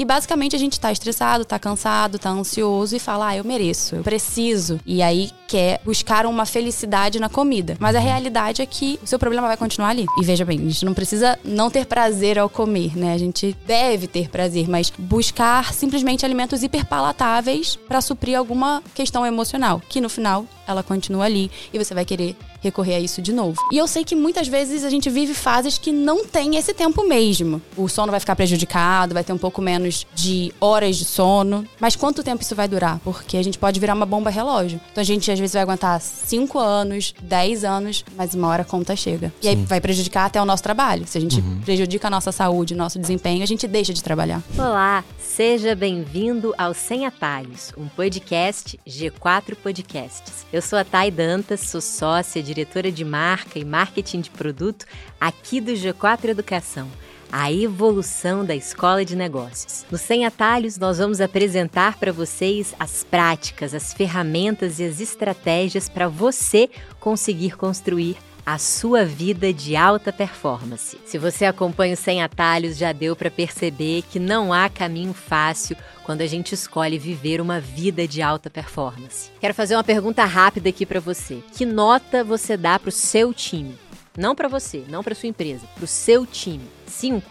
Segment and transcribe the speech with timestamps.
[0.00, 3.96] E basicamente a gente tá estressado, tá cansado, tá ansioso e fala: "Ah, eu mereço,
[3.96, 4.80] eu preciso".
[4.86, 7.76] E aí quer buscar uma felicidade na comida.
[7.78, 10.06] Mas a realidade é que o seu problema vai continuar ali.
[10.16, 13.12] E veja bem, a gente não precisa não ter prazer ao comer, né?
[13.12, 19.82] A gente deve ter prazer, mas buscar simplesmente alimentos hiperpalatáveis para suprir alguma questão emocional,
[19.86, 23.60] que no final ela continua ali e você vai querer recorrer a isso de novo.
[23.72, 27.06] E eu sei que muitas vezes a gente vive fases que não tem esse tempo
[27.06, 27.60] mesmo.
[27.76, 31.66] O sono vai ficar prejudicado, vai ter um pouco menos de horas de sono.
[31.78, 33.00] Mas quanto tempo isso vai durar?
[33.00, 34.80] Porque a gente pode virar uma bomba relógio.
[34.92, 38.64] Então a gente às vezes vai aguentar 5 anos, 10 anos, mas uma hora a
[38.64, 39.32] conta chega.
[39.42, 41.06] E aí vai prejudicar até o nosso trabalho.
[41.06, 41.60] Se a gente uhum.
[41.64, 44.42] prejudica a nossa saúde, nosso desempenho, a gente deixa de trabalhar.
[44.56, 50.46] Olá, seja bem-vindo ao Sem Atalhos, um podcast G4 Podcasts.
[50.52, 54.84] Eu sou a Thay Dantas, sou sócia de diretora de marca e marketing de produto
[55.20, 56.88] aqui do G4 Educação
[57.32, 59.86] a evolução da escola de negócios.
[59.88, 65.88] No Sem Atalhos, nós vamos apresentar para vocês as práticas, as ferramentas e as estratégias
[65.88, 70.98] para você conseguir construir a sua vida de alta performance.
[71.04, 75.76] Se você acompanha o Sem Atalhos, já deu para perceber que não há caminho fácil
[76.04, 79.30] quando a gente escolhe viver uma vida de alta performance.
[79.40, 81.42] Quero fazer uma pergunta rápida aqui para você.
[81.56, 83.78] Que nota você dá para o seu time?
[84.16, 86.68] Não para você, não para sua empresa, para o seu time.
[86.86, 87.30] 5,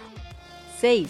[0.79, 1.09] 6,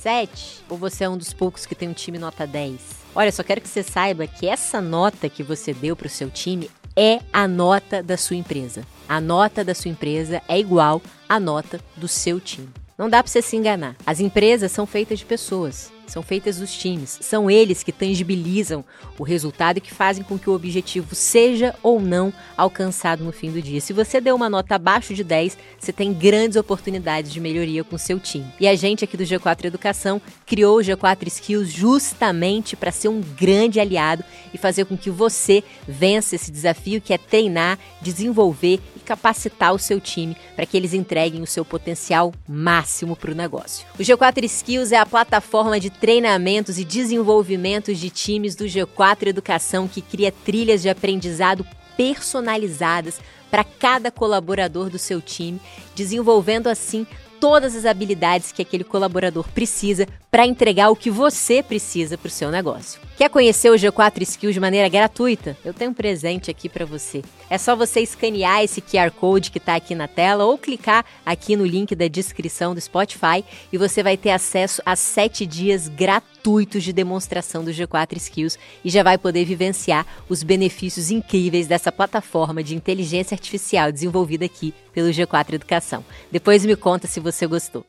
[0.00, 0.64] 7?
[0.68, 3.06] Ou você é um dos poucos que tem um time nota 10?
[3.14, 6.30] Olha, só quero que você saiba que essa nota que você deu para o seu
[6.30, 8.82] time é a nota da sua empresa.
[9.08, 12.68] A nota da sua empresa é igual à nota do seu time.
[12.96, 13.94] Não dá para você se enganar.
[14.06, 17.18] As empresas são feitas de pessoas são feitas dos times.
[17.20, 18.84] São eles que tangibilizam
[19.18, 23.50] o resultado e que fazem com que o objetivo seja ou não alcançado no fim
[23.50, 23.80] do dia.
[23.80, 27.98] Se você deu uma nota abaixo de 10, você tem grandes oportunidades de melhoria com
[27.98, 28.46] seu time.
[28.60, 33.20] E a gente aqui do G4 Educação criou o G4 Skills justamente para ser um
[33.20, 39.00] grande aliado e fazer com que você vença esse desafio que é treinar, desenvolver e
[39.00, 43.86] capacitar o seu time para que eles entreguem o seu potencial máximo para o negócio.
[43.98, 49.88] O G4 Skills é a plataforma de treinamentos e desenvolvimentos de times do G4 Educação
[49.88, 53.20] que cria trilhas de aprendizado personalizadas
[53.50, 55.60] para cada colaborador do seu time,
[55.94, 57.06] desenvolvendo assim
[57.40, 62.30] todas as habilidades que aquele colaborador precisa para entregar o que você precisa para o
[62.30, 63.00] seu negócio.
[63.16, 65.56] Quer conhecer o G4 Skills de maneira gratuita?
[65.64, 67.22] Eu tenho um presente aqui para você.
[67.48, 71.56] É só você escanear esse QR Code que está aqui na tela ou clicar aqui
[71.56, 76.84] no link da descrição do Spotify e você vai ter acesso a sete dias gratuitos
[76.84, 82.62] de demonstração do G4 Skills e já vai poder vivenciar os benefícios incríveis dessa plataforma
[82.62, 86.04] de inteligência artificial desenvolvida aqui pelo G4 Educação.
[86.30, 87.86] Depois me conta se você gostou.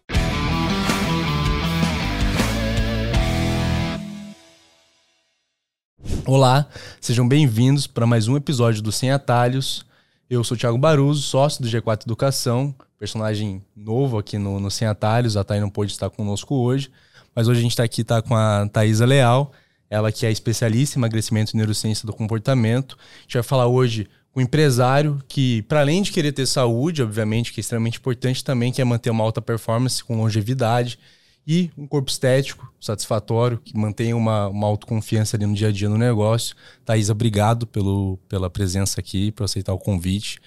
[6.27, 6.67] Olá,
[6.99, 9.85] sejam bem-vindos para mais um episódio do Sem Atalhos.
[10.29, 15.37] Eu sou Thiago Baruso, sócio do G4 Educação, personagem novo aqui no, no Sem Atalhos.
[15.37, 16.91] A Thay não pôde estar conosco hoje,
[17.33, 19.53] mas hoje a gente está aqui tá com a Thaisa Leal,
[19.89, 22.97] ela que é especialista em emagrecimento e neurociência do comportamento.
[22.99, 27.01] A gente vai falar hoje com um empresário que, para além de querer ter saúde,
[27.01, 30.99] obviamente, que é extremamente importante, também quer manter uma alta performance com longevidade
[31.47, 35.87] e um corpo estético satisfatório, que mantenha uma, uma autoconfiança ali no dia a dia
[35.87, 36.53] no negócio.
[36.83, 40.41] Thaisa, obrigado pelo, pela presença aqui, por aceitar o convite.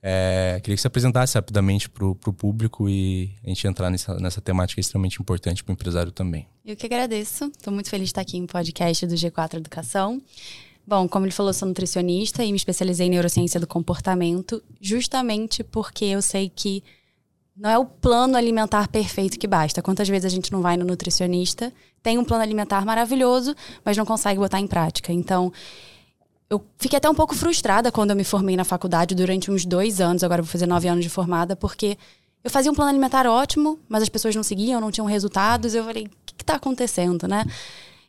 [0.00, 4.40] É, queria que você apresentasse rapidamente para o público e a gente entrar nessa, nessa
[4.40, 6.46] temática extremamente importante para o empresário também.
[6.64, 7.46] Eu que agradeço.
[7.46, 10.22] Estou muito feliz de estar aqui no podcast do G4 Educação.
[10.86, 16.04] Bom, como ele falou, sou nutricionista e me especializei em neurociência do comportamento, justamente porque
[16.04, 16.84] eu sei que
[17.56, 19.80] não é o plano alimentar perfeito que basta.
[19.80, 21.72] Quantas vezes a gente não vai no nutricionista,
[22.02, 23.54] tem um plano alimentar maravilhoso,
[23.84, 25.12] mas não consegue botar em prática.
[25.12, 25.52] Então,
[26.50, 30.00] eu fiquei até um pouco frustrada quando eu me formei na faculdade durante uns dois
[30.00, 31.96] anos, agora vou fazer nove anos de formada, porque
[32.42, 35.74] eu fazia um plano alimentar ótimo, mas as pessoas não seguiam, não tinham resultados.
[35.74, 37.44] Eu falei, o que está acontecendo, né?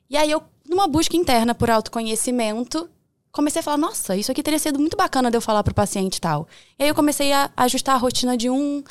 [0.09, 2.89] E aí eu, numa busca interna por autoconhecimento,
[3.31, 5.75] comecei a falar, nossa, isso aqui teria sido muito bacana de eu falar para o
[5.75, 6.47] paciente tal.
[6.77, 8.83] E aí eu comecei a ajustar a rotina de um,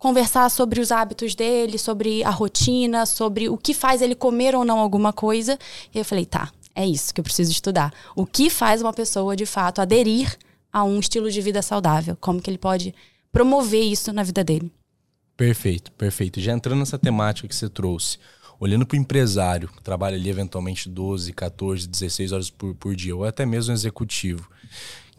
[0.00, 4.64] conversar sobre os hábitos dele, sobre a rotina, sobre o que faz ele comer ou
[4.64, 5.58] não alguma coisa.
[5.94, 7.92] E eu falei, tá, é isso que eu preciso estudar.
[8.16, 10.36] O que faz uma pessoa, de fato, aderir
[10.72, 12.16] a um estilo de vida saudável?
[12.18, 12.94] Como que ele pode
[13.30, 14.72] promover isso na vida dele?
[15.36, 16.40] Perfeito, perfeito.
[16.40, 18.16] Já entrando nessa temática que você trouxe,
[18.58, 23.14] olhando para o empresário, que trabalha ali eventualmente 12, 14, 16 horas por, por dia,
[23.14, 24.48] ou até mesmo um executivo,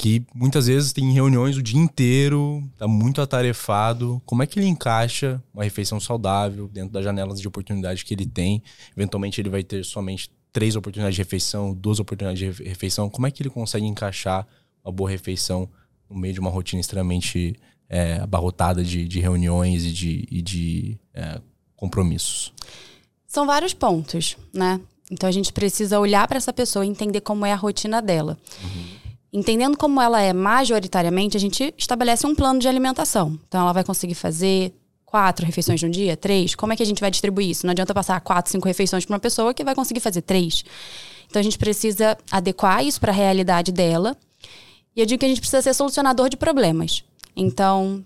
[0.02, 4.20] que muitas vezes tem reuniões o dia inteiro, tá muito atarefado.
[4.26, 8.26] Como é que ele encaixa uma refeição saudável dentro das janelas de oportunidade que ele
[8.26, 8.64] tem?
[8.98, 13.12] Eventualmente ele vai ter somente três oportunidades de refeição, duas oportunidades de refeição.
[13.12, 14.48] Como é que ele consegue encaixar
[14.84, 15.70] uma boa refeição
[16.10, 17.56] no meio de uma rotina extremamente
[17.88, 21.40] é, abarrotada de, de, reuniões e de, e de é,
[21.76, 22.52] compromissos?
[23.28, 24.82] São vários pontos, né?
[25.12, 28.36] Então a gente precisa olhar para essa pessoa e entender como é a rotina dela.
[28.64, 29.01] Uhum.
[29.34, 33.40] Entendendo como ela é majoritariamente, a gente estabelece um plano de alimentação.
[33.48, 34.74] Então, ela vai conseguir fazer
[35.06, 36.54] quatro refeições no dia, três.
[36.54, 37.66] Como é que a gente vai distribuir isso?
[37.66, 40.66] Não adianta passar quatro, cinco refeições para uma pessoa que vai conseguir fazer três.
[41.28, 44.18] Então, a gente precisa adequar isso para a realidade dela.
[44.96, 47.04] E eu digo que a gente precisa ser solucionador de problemas.
[47.34, 48.04] Então,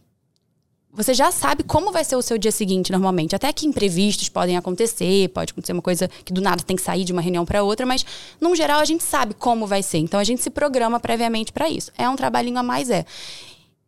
[0.95, 3.35] você já sabe como vai ser o seu dia seguinte normalmente.
[3.35, 7.03] Até que imprevistos podem acontecer, pode acontecer uma coisa que do nada tem que sair
[7.03, 8.05] de uma reunião para outra, mas
[8.39, 9.97] no geral a gente sabe como vai ser.
[9.97, 11.91] Então a gente se programa previamente para isso.
[11.97, 13.05] É um trabalhinho a mais é.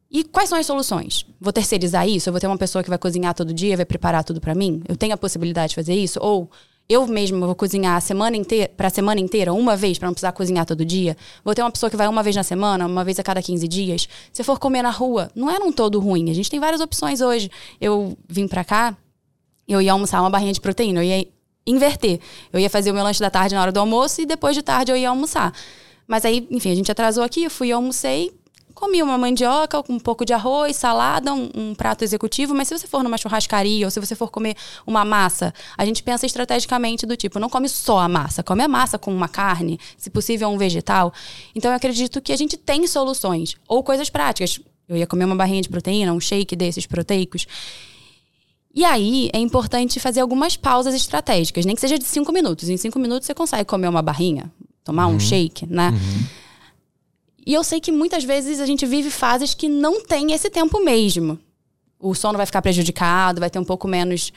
[0.09, 1.25] E quais são as soluções?
[1.39, 2.29] Vou terceirizar isso?
[2.29, 4.81] Eu vou ter uma pessoa que vai cozinhar todo dia, vai preparar tudo para mim?
[4.87, 6.19] Eu tenho a possibilidade de fazer isso?
[6.21, 6.49] Ou
[6.89, 10.13] eu mesmo vou cozinhar a semana inteira, para a semana inteira, uma vez, para não
[10.13, 11.17] precisar cozinhar todo dia.
[11.43, 13.67] Vou ter uma pessoa que vai uma vez na semana, uma vez a cada 15
[13.67, 14.07] dias.
[14.31, 16.29] Se for comer na rua, não é um todo ruim.
[16.29, 17.51] A gente tem várias opções hoje.
[17.81, 18.95] Eu vim para cá,
[19.67, 21.27] eu ia almoçar uma barrinha de proteína, eu ia
[21.65, 22.21] inverter.
[22.53, 24.61] Eu ia fazer o meu lanche da tarde na hora do almoço e depois de
[24.61, 25.53] tarde eu ia almoçar.
[26.07, 28.31] Mas aí, enfim, a gente atrasou aqui, eu fui, almocei,
[28.77, 32.77] comi uma mandioca com um pouco de arroz, salada, um, um, prato executivo, mas se
[32.77, 37.03] você for numa churrascaria ou se você for comer uma massa, a gente pensa estrategicamente
[37.03, 40.47] do tipo, não come só a massa, come a massa com uma carne, se possível
[40.49, 41.11] um vegetal.
[41.55, 44.59] Então eu acredito que a gente tem soluções ou coisas práticas.
[44.87, 47.47] Eu ia comer uma barrinha de proteína, um shake desses proteicos.
[48.75, 52.69] E aí é importante fazer algumas pausas estratégicas, nem que seja de cinco minutos.
[52.69, 54.51] Em cinco minutos você consegue comer uma barrinha,
[54.83, 55.15] tomar uhum.
[55.15, 55.89] um shake, né?
[55.89, 56.46] Uhum.
[57.47, 60.83] E eu sei que muitas vezes a gente vive fases que não tem esse tempo
[60.83, 61.39] mesmo.
[61.97, 64.33] O sono vai ficar prejudicado, vai ter um pouco menos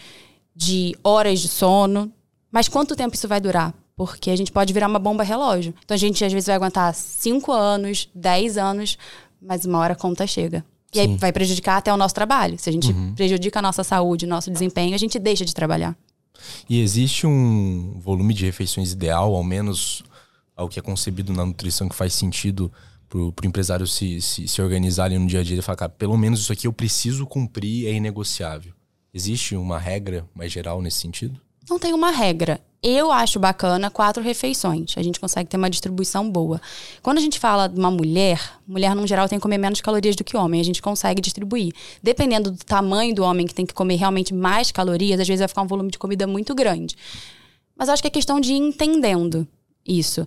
[0.54, 2.12] de horas de sono.
[2.52, 3.74] Mas quanto tempo isso vai durar?
[3.96, 5.74] Porque a gente pode virar uma bomba relógio.
[5.84, 8.96] Então a gente às vezes vai aguentar 5 anos, 10 anos,
[9.42, 10.64] mas uma hora a conta chega.
[10.94, 11.00] E Sim.
[11.00, 12.60] aí vai prejudicar até o nosso trabalho.
[12.60, 13.12] Se a gente uhum.
[13.16, 15.96] prejudica a nossa saúde, nosso desempenho, a gente deixa de trabalhar.
[16.68, 20.04] E existe um volume de refeições ideal, ao menos
[20.56, 22.70] ao que é concebido na nutrição, que faz sentido
[23.10, 25.90] pro, pro empresário se, se, se organizar ali no dia a dia e falar, cara,
[25.90, 28.72] pelo menos isso aqui eu preciso cumprir, é inegociável.
[29.12, 31.38] Existe uma regra mais geral nesse sentido?
[31.68, 32.60] Não tem uma regra.
[32.82, 34.94] Eu acho bacana quatro refeições.
[34.96, 36.60] A gente consegue ter uma distribuição boa.
[37.02, 40.16] Quando a gente fala de uma mulher, mulher no geral tem que comer menos calorias
[40.16, 40.60] do que homem.
[40.60, 41.72] A gente consegue distribuir.
[42.02, 45.48] Dependendo do tamanho do homem que tem que comer realmente mais calorias, às vezes vai
[45.48, 46.96] ficar um volume de comida muito grande.
[47.76, 49.46] Mas acho que é questão de ir entendendo
[49.86, 50.26] isso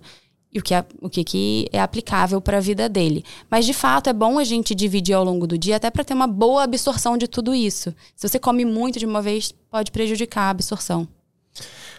[0.54, 3.24] e o que é, o que, que é aplicável para a vida dele.
[3.50, 6.14] Mas, de fato, é bom a gente dividir ao longo do dia, até para ter
[6.14, 7.92] uma boa absorção de tudo isso.
[8.14, 11.08] Se você come muito de uma vez, pode prejudicar a absorção.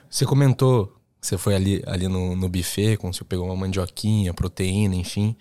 [0.10, 0.88] Você comentou
[1.20, 5.36] que você foi ali, ali no, no buffet, quando você pegou uma mandioquinha, proteína, enfim.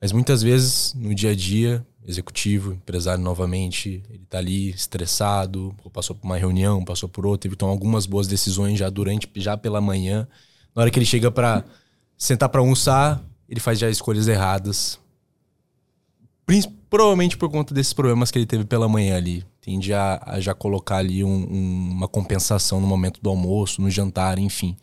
[0.00, 6.16] Mas muitas vezes, no dia a dia, executivo, empresário novamente, ele tá ali estressado, passou
[6.16, 9.54] por uma reunião, passou por outra, teve que tomar algumas boas decisões já durante, já
[9.56, 10.26] pela manhã.
[10.74, 11.64] Na hora que ele chega para
[12.16, 14.98] sentar para almoçar, ele faz já escolhas erradas.
[16.90, 19.44] Provavelmente por conta desses problemas que ele teve pela manhã ali.
[19.60, 23.90] Tende a, a já colocar ali um, um, uma compensação no momento do almoço, no
[23.90, 24.76] jantar, enfim.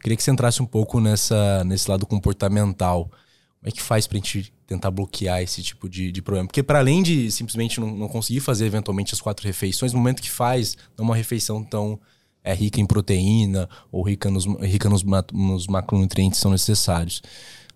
[0.00, 3.04] Queria que você entrasse um pouco nessa, nesse lado comportamental.
[3.04, 6.46] Como é que faz pra gente tentar bloquear esse tipo de, de problema?
[6.46, 10.22] Porque para além de simplesmente não, não conseguir fazer eventualmente as quatro refeições, no momento
[10.22, 12.00] que faz, não é uma refeição tão
[12.42, 17.22] é rica em proteína ou rica nos, rica nos, nos macronutrientes que são necessários.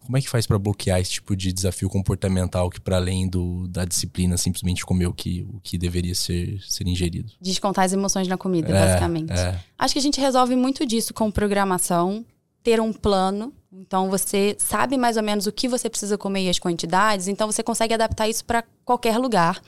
[0.04, 3.66] Como é que faz para bloquear esse tipo de desafio comportamental que, para além do,
[3.68, 7.32] da disciplina, simplesmente comer o que, o que deveria ser, ser ingerido?
[7.40, 9.32] Descontar as emoções na comida, é, basicamente.
[9.32, 9.58] É.
[9.78, 12.24] Acho que a gente resolve muito disso com programação,
[12.62, 13.50] ter um plano.
[13.72, 17.50] Então, você sabe mais ou menos o que você precisa comer e as quantidades, então
[17.50, 19.58] você consegue adaptar isso para qualquer lugar.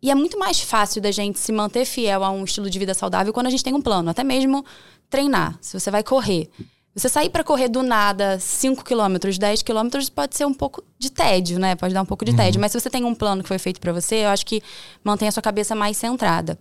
[0.00, 2.94] E é muito mais fácil da gente se manter fiel a um estilo de vida
[2.94, 4.64] saudável quando a gente tem um plano, até mesmo
[5.10, 5.58] treinar.
[5.60, 6.48] Se você vai correr,
[6.94, 11.10] você sair para correr do nada 5 quilômetros, 10 quilômetros pode ser um pouco de
[11.10, 11.76] tédio, né?
[11.76, 12.36] Pode dar um pouco de uhum.
[12.36, 12.60] tédio.
[12.60, 14.62] Mas se você tem um plano que foi feito para você, eu acho que
[15.04, 16.58] mantém a sua cabeça mais centrada.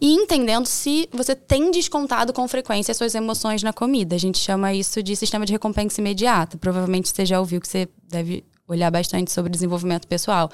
[0.00, 4.16] E entendendo se você tem descontado com frequência as suas emoções na comida.
[4.16, 6.58] A gente chama isso de sistema de recompensa imediata.
[6.58, 10.50] Provavelmente você já ouviu que você deve olhar bastante sobre desenvolvimento pessoal.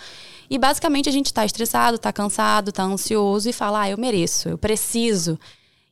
[0.48, 4.48] E basicamente a gente está estressado, está cansado, está ansioso e fala: ah, eu mereço,
[4.48, 5.38] eu preciso.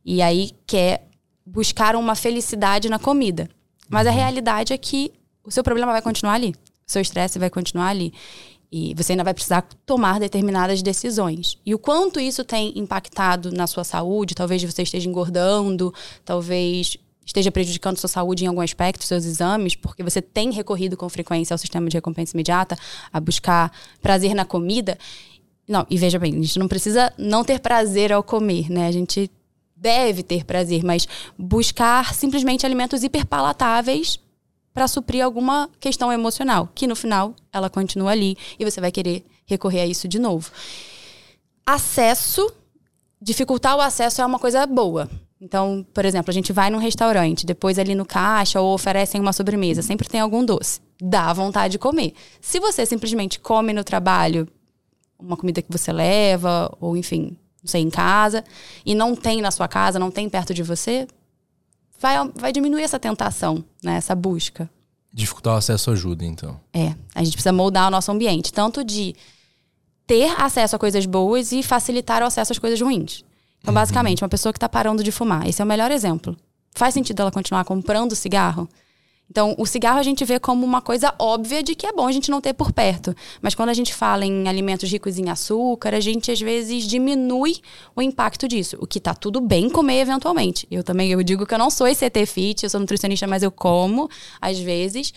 [0.05, 1.07] E aí quer
[1.45, 3.49] buscar uma felicidade na comida.
[3.89, 4.17] Mas a uhum.
[4.17, 5.13] realidade é que
[5.45, 6.55] o seu problema vai continuar ali.
[6.87, 8.13] seu estresse vai continuar ali.
[8.71, 11.57] E você ainda vai precisar tomar determinadas decisões.
[11.65, 16.99] E o quanto isso tem impactado na sua saúde, talvez você esteja engordando, talvez
[17.29, 21.53] esteja prejudicando sua saúde em algum aspecto, seus exames, porque você tem recorrido com frequência
[21.53, 22.77] ao sistema de recompensa imediata,
[23.13, 23.71] a buscar
[24.01, 24.99] prazer na comida.
[25.69, 28.87] Não, e veja bem, a gente não precisa não ter prazer ao comer, né?
[28.87, 29.31] A gente
[29.77, 31.07] deve ter prazer, mas
[31.39, 34.19] buscar simplesmente alimentos hiperpalatáveis
[34.73, 39.23] para suprir alguma questão emocional, que no final ela continua ali e você vai querer
[39.45, 40.51] recorrer a isso de novo.
[41.67, 42.51] Acesso,
[43.21, 45.11] dificultar o acesso é uma coisa boa.
[45.41, 49.33] Então, por exemplo, a gente vai num restaurante, depois ali no caixa ou oferecem uma
[49.33, 50.81] sobremesa, sempre tem algum doce.
[51.01, 52.13] Dá vontade de comer.
[52.41, 54.49] Se você simplesmente come no trabalho
[55.19, 58.45] uma comida que você leva, ou enfim, não sei, em casa,
[58.85, 61.07] e não tem na sua casa, não tem perto de você,
[62.01, 63.97] vai, vai diminuir essa tentação, né?
[63.97, 64.71] Essa busca.
[65.13, 66.61] Dificultar o acesso ajuda, então.
[66.73, 66.95] É.
[67.15, 69.15] A gente precisa moldar o nosso ambiente, tanto de
[70.07, 73.25] ter acesso a coisas boas e facilitar o acesso às coisas ruins.
[73.61, 76.37] Então, basicamente, uma pessoa que está parando de fumar, esse é o melhor exemplo.
[76.75, 78.69] Faz sentido ela continuar comprando cigarro?
[79.31, 82.13] Então, o cigarro a gente vê como uma coisa óbvia de que é bom a
[82.13, 83.15] gente não ter por perto.
[83.43, 87.57] Mas quando a gente fala em alimentos ricos em açúcar, a gente às vezes diminui
[87.95, 88.79] o impacto disso.
[88.81, 90.67] O que tá tudo bem comer eventualmente.
[90.71, 93.51] Eu também eu digo que eu não sou ECT fit, eu sou nutricionista, mas eu
[93.51, 94.09] como
[94.41, 95.13] às vezes.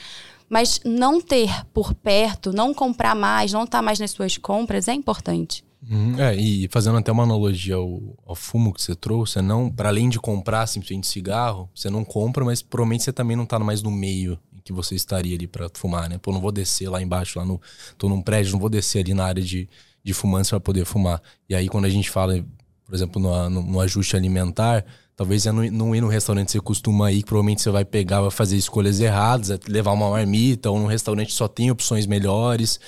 [0.49, 4.89] Mas não ter por perto, não comprar mais, não estar tá mais nas suas compras
[4.89, 5.63] é importante.
[5.89, 9.89] Uhum, é, e fazendo até uma analogia ao, ao fumo que você trouxe, não, para
[9.89, 13.81] além de comprar simplesmente cigarro, você não compra, mas provavelmente você também não tá mais
[13.81, 16.17] no meio que você estaria ali para fumar, né?
[16.17, 17.59] Pô, não vou descer lá embaixo, lá no.
[17.97, 19.67] tô num prédio, não vou descer ali na área de,
[20.03, 21.21] de fumantes para poder fumar.
[21.49, 22.45] E aí, quando a gente fala,
[22.85, 24.85] por exemplo, no, no, no ajuste alimentar,
[25.15, 28.21] Talvez é não, não ir no restaurante que você costuma ir, provavelmente você vai pegar,
[28.21, 32.79] vai fazer escolhas erradas, levar uma marmita, ou num restaurante só tem opções melhores.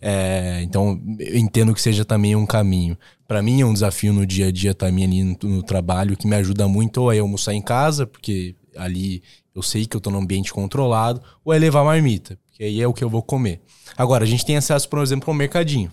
[0.00, 2.96] É, então, eu entendo que seja também um caminho.
[3.26, 6.26] Para mim é um desafio no dia a dia também ali no, no trabalho, que
[6.26, 9.22] me ajuda muito ou é almoçar em casa, porque ali
[9.54, 12.86] eu sei que eu tô num ambiente controlado, ou é levar marmita, porque aí é
[12.86, 13.60] o que eu vou comer.
[13.96, 15.92] Agora, a gente tem acesso, por exemplo, ao mercadinho.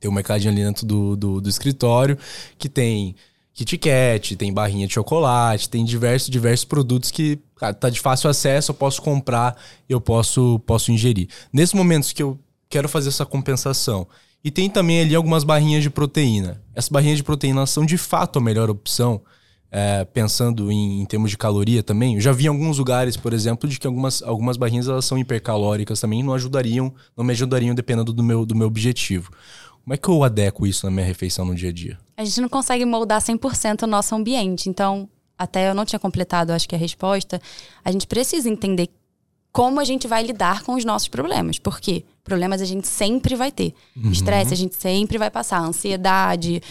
[0.00, 2.18] Tem um mercadinho ali dentro do, do, do escritório
[2.58, 3.16] que tem
[3.54, 7.38] Kit Kat, tem barrinha de chocolate, tem diversos, diversos produtos que
[7.80, 9.56] tá de fácil acesso, eu posso comprar,
[9.88, 11.28] eu posso, posso ingerir.
[11.52, 12.36] Nesses momentos que eu
[12.68, 14.06] quero fazer essa compensação.
[14.42, 16.60] E tem também ali algumas barrinhas de proteína.
[16.74, 19.22] Essas barrinhas de proteína são de fato a melhor opção,
[19.70, 22.16] é, pensando em, em, termos de caloria também.
[22.16, 25.16] Eu já vi em alguns lugares, por exemplo, de que algumas, algumas barrinhas elas são
[25.16, 29.30] hipercalóricas também, não ajudariam, não me ajudariam dependendo do meu, do meu objetivo.
[29.84, 31.98] Como é que eu adequo isso na minha refeição no dia a dia?
[32.16, 34.68] A gente não consegue moldar 100% o nosso ambiente.
[34.68, 37.40] Então, até eu não tinha completado, acho que a resposta.
[37.84, 38.88] A gente precisa entender
[39.52, 41.58] como a gente vai lidar com os nossos problemas.
[41.58, 43.74] Porque problemas a gente sempre vai ter.
[43.94, 44.10] Uhum.
[44.10, 45.60] Estresse a gente sempre vai passar.
[45.60, 46.62] Ansiedade,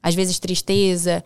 [0.00, 1.24] às vezes tristeza.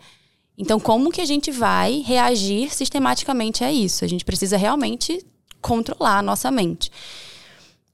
[0.57, 4.03] Então, como que a gente vai reagir sistematicamente a isso?
[4.03, 5.23] A gente precisa realmente
[5.61, 6.91] controlar a nossa mente.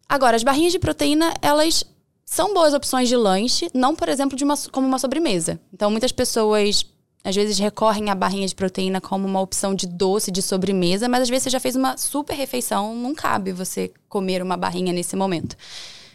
[0.07, 1.83] Agora, as barrinhas de proteína, elas
[2.25, 5.59] são boas opções de lanche, não, por exemplo, de uma, como uma sobremesa.
[5.73, 6.85] Então, muitas pessoas
[7.23, 11.23] às vezes recorrem à barrinha de proteína como uma opção de doce, de sobremesa, mas
[11.23, 15.15] às vezes você já fez uma super refeição, não cabe você comer uma barrinha nesse
[15.15, 15.55] momento.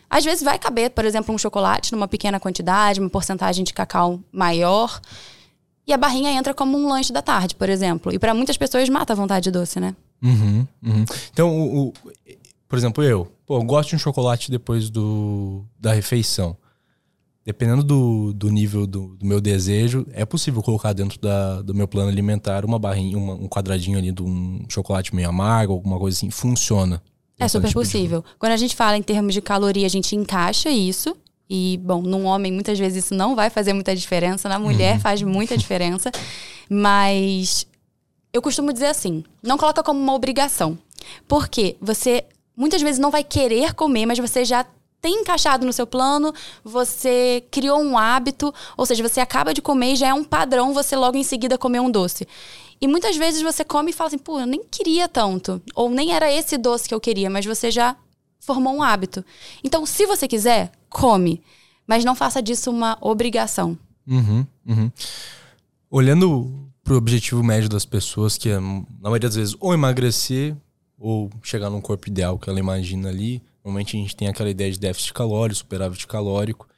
[0.09, 4.21] Às vezes vai caber, por exemplo, um chocolate numa pequena quantidade, uma porcentagem de cacau
[4.33, 5.01] maior.
[5.87, 8.13] E a barrinha entra como um lanche da tarde, por exemplo.
[8.13, 9.95] E para muitas pessoas mata a vontade de doce, né?
[10.23, 11.05] Uhum, uhum.
[11.33, 11.93] Então, o, o,
[12.69, 16.57] por exemplo, eu, pô, eu gosto de um chocolate depois do, da refeição.
[17.45, 21.87] Dependendo do, do nível do, do meu desejo, é possível colocar dentro da, do meu
[21.87, 26.17] plano alimentar uma barrinha, uma, um quadradinho ali de um chocolate meio amargo, alguma coisa
[26.17, 26.29] assim.
[26.29, 27.01] Funciona.
[27.39, 28.23] É super tipo possível.
[28.23, 28.29] De...
[28.39, 31.17] Quando a gente fala em termos de caloria, a gente encaixa isso.
[31.49, 34.49] E, bom, num homem, muitas vezes isso não vai fazer muita diferença.
[34.49, 35.01] Na mulher, uhum.
[35.01, 36.11] faz muita diferença.
[36.69, 37.65] Mas
[38.33, 40.77] eu costumo dizer assim: não coloca como uma obrigação.
[41.29, 42.25] Porque você
[42.57, 44.65] muitas vezes não vai querer comer, mas você já
[45.01, 46.33] tem encaixado no seu plano,
[46.65, 50.73] você criou um hábito, ou seja, você acaba de comer e já é um padrão
[50.73, 52.27] você logo em seguida comer um doce.
[52.81, 56.13] E muitas vezes você come e fala assim, pô, eu nem queria tanto, ou nem
[56.13, 57.97] era esse doce que eu queria, mas você já
[58.41, 59.25] formou um hábito.
[59.63, 61.43] Então, se você quiser, come,
[61.87, 63.79] mas não faça disso uma obrigação.
[64.07, 64.91] Uhum, uhum.
[65.91, 70.57] Olhando pro objetivo médio das pessoas, que é, na maioria das vezes, ou emagrecer
[70.99, 73.43] ou chegar num corpo ideal que ela imagina ali.
[73.65, 76.69] Normalmente a gente tem aquela ideia de déficit calórico, superávit calórico,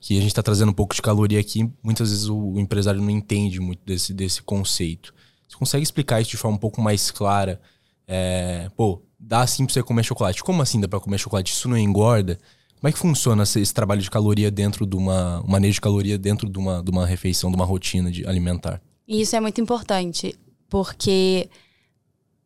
[0.00, 1.70] que a gente está trazendo um pouco de caloria aqui.
[1.82, 5.12] Muitas vezes o, empresário não entende muito desse, desse conceito.
[5.48, 7.60] Você consegue explicar isso de forma um pouco mais clara?
[8.06, 10.42] É, pô, dá sim pra você comer chocolate.
[10.42, 11.52] Como assim dá pra comer chocolate?
[11.52, 12.38] Isso não engorda?
[12.80, 15.42] Como é que funciona esse, esse trabalho de caloria dentro de uma.
[15.42, 18.80] Um manejo de caloria dentro de uma, de uma refeição, de uma rotina de alimentar?
[19.08, 20.34] Isso é muito importante,
[20.68, 21.48] porque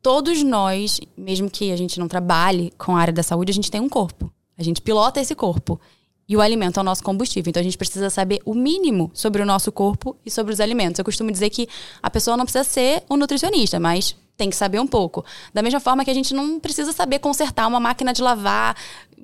[0.01, 3.71] todos nós, mesmo que a gente não trabalhe com a área da saúde, a gente
[3.71, 4.31] tem um corpo.
[4.57, 5.79] A gente pilota esse corpo.
[6.27, 7.49] E o alimento é o nosso combustível.
[7.49, 10.97] Então a gente precisa saber o mínimo sobre o nosso corpo e sobre os alimentos.
[10.97, 11.67] Eu costumo dizer que
[12.01, 15.25] a pessoa não precisa ser um nutricionista, mas tem que saber um pouco.
[15.53, 18.75] Da mesma forma que a gente não precisa saber consertar uma máquina de lavar,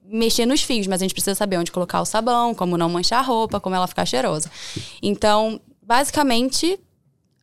[0.06, 3.20] mexer nos fios, mas a gente precisa saber onde colocar o sabão, como não manchar
[3.20, 4.52] a roupa, como ela ficar cheirosa.
[5.02, 6.80] Então, basicamente,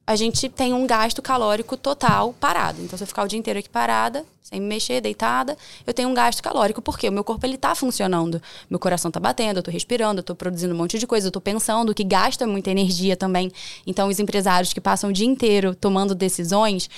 [0.06, 2.80] a gente tem um gasto calórico total parado.
[2.82, 5.56] Então, se eu ficar o dia inteiro aqui parada, sem me mexer, deitada,
[5.86, 8.40] eu tenho um gasto calórico, porque o meu corpo ele tá funcionando.
[8.68, 11.32] Meu coração tá batendo, eu tô respirando, eu tô produzindo um monte de coisa, eu
[11.32, 13.50] tô pensando, que gasta muita energia também.
[13.86, 16.90] Então, os empresários que passam o dia inteiro tomando decisões,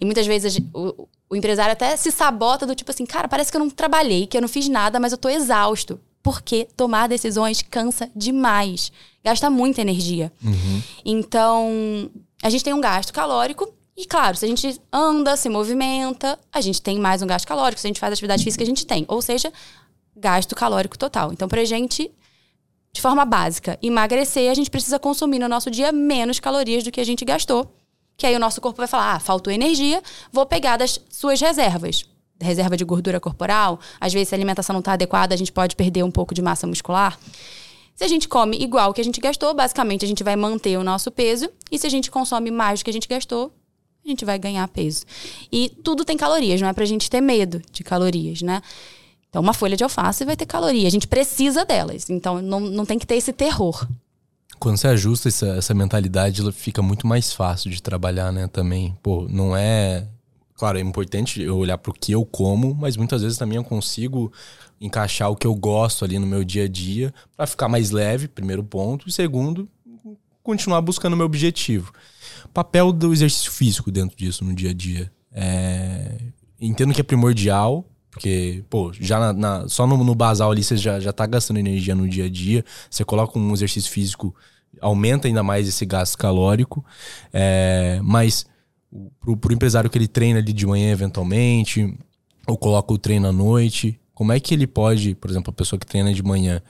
[0.00, 3.58] e muitas vezes o, o empresário até se sabota do tipo assim, cara, parece que
[3.58, 6.00] eu não trabalhei, que eu não fiz nada, mas eu tô exausto.
[6.22, 8.90] Porque tomar decisões cansa demais.
[9.22, 10.32] Gasta muita energia.
[10.42, 10.82] Uhum.
[11.04, 12.10] Então,
[12.44, 13.72] a gente tem um gasto calórico.
[13.96, 17.80] E claro, se a gente anda, se movimenta, a gente tem mais um gasto calórico.
[17.80, 19.06] Se a gente faz atividade física, a gente tem.
[19.08, 19.50] Ou seja,
[20.14, 21.32] gasto calórico total.
[21.32, 22.12] Então, pra gente,
[22.92, 27.00] de forma básica, emagrecer, a gente precisa consumir no nosso dia menos calorias do que
[27.00, 27.74] a gente gastou.
[28.14, 32.04] Que aí o nosso corpo vai falar: ah, faltou energia, vou pegar das suas reservas.
[32.38, 33.80] Reserva de gordura corporal.
[33.98, 36.42] Às vezes, se a alimentação não está adequada, a gente pode perder um pouco de
[36.42, 37.18] massa muscular.
[37.94, 40.84] Se a gente come igual que a gente gastou, basicamente a gente vai manter o
[40.84, 41.48] nosso peso.
[41.70, 43.52] E se a gente consome mais do que a gente gastou,
[44.04, 45.04] a gente vai ganhar peso.
[45.50, 48.60] E tudo tem calorias, não é pra gente ter medo de calorias, né?
[49.30, 50.86] Então, uma folha de alface vai ter caloria.
[50.86, 52.08] A gente precisa delas.
[52.08, 53.84] Então, não, não tem que ter esse terror.
[54.60, 58.46] Quando você ajusta essa, essa mentalidade, ela fica muito mais fácil de trabalhar, né?
[58.46, 58.96] Também.
[59.02, 60.06] Pô, não é.
[60.56, 64.32] Claro, é importante eu olhar pro que eu como, mas muitas vezes também eu consigo
[64.80, 68.28] encaixar o que eu gosto ali no meu dia a dia para ficar mais leve,
[68.28, 69.08] primeiro ponto.
[69.08, 69.68] E segundo,
[70.42, 71.92] continuar buscando o meu objetivo.
[72.52, 75.10] Papel do exercício físico dentro disso no dia a dia.
[75.32, 76.18] É...
[76.60, 80.76] Entendo que é primordial, porque, pô, já na, na, só no, no, basal ali você
[80.76, 82.64] já, já tá gastando energia no dia a dia.
[82.88, 84.34] Você coloca um exercício físico,
[84.80, 86.84] aumenta ainda mais esse gasto calórico.
[87.32, 88.46] É, mas
[89.18, 91.98] pro, pro empresário que ele treina ali de manhã eventualmente,
[92.46, 95.78] ou coloca o treino à noite, como é que ele pode, por exemplo, a pessoa
[95.78, 96.62] que treina de manhã,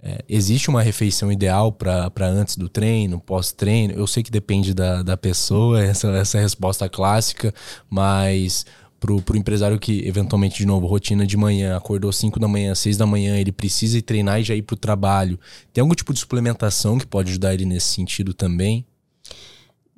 [0.00, 3.94] é, existe uma refeição ideal para antes do treino, pós-treino?
[3.94, 7.52] Eu sei que depende da, da pessoa, essa, essa é resposta clássica,
[7.90, 8.64] mas
[8.98, 12.96] pro, pro empresário que, eventualmente, de novo, rotina de manhã, acordou 5 da manhã, 6
[12.96, 15.38] da manhã, ele precisa ir treinar e já ir pro trabalho.
[15.72, 18.86] Tem algum tipo de suplementação que pode ajudar ele nesse sentido também?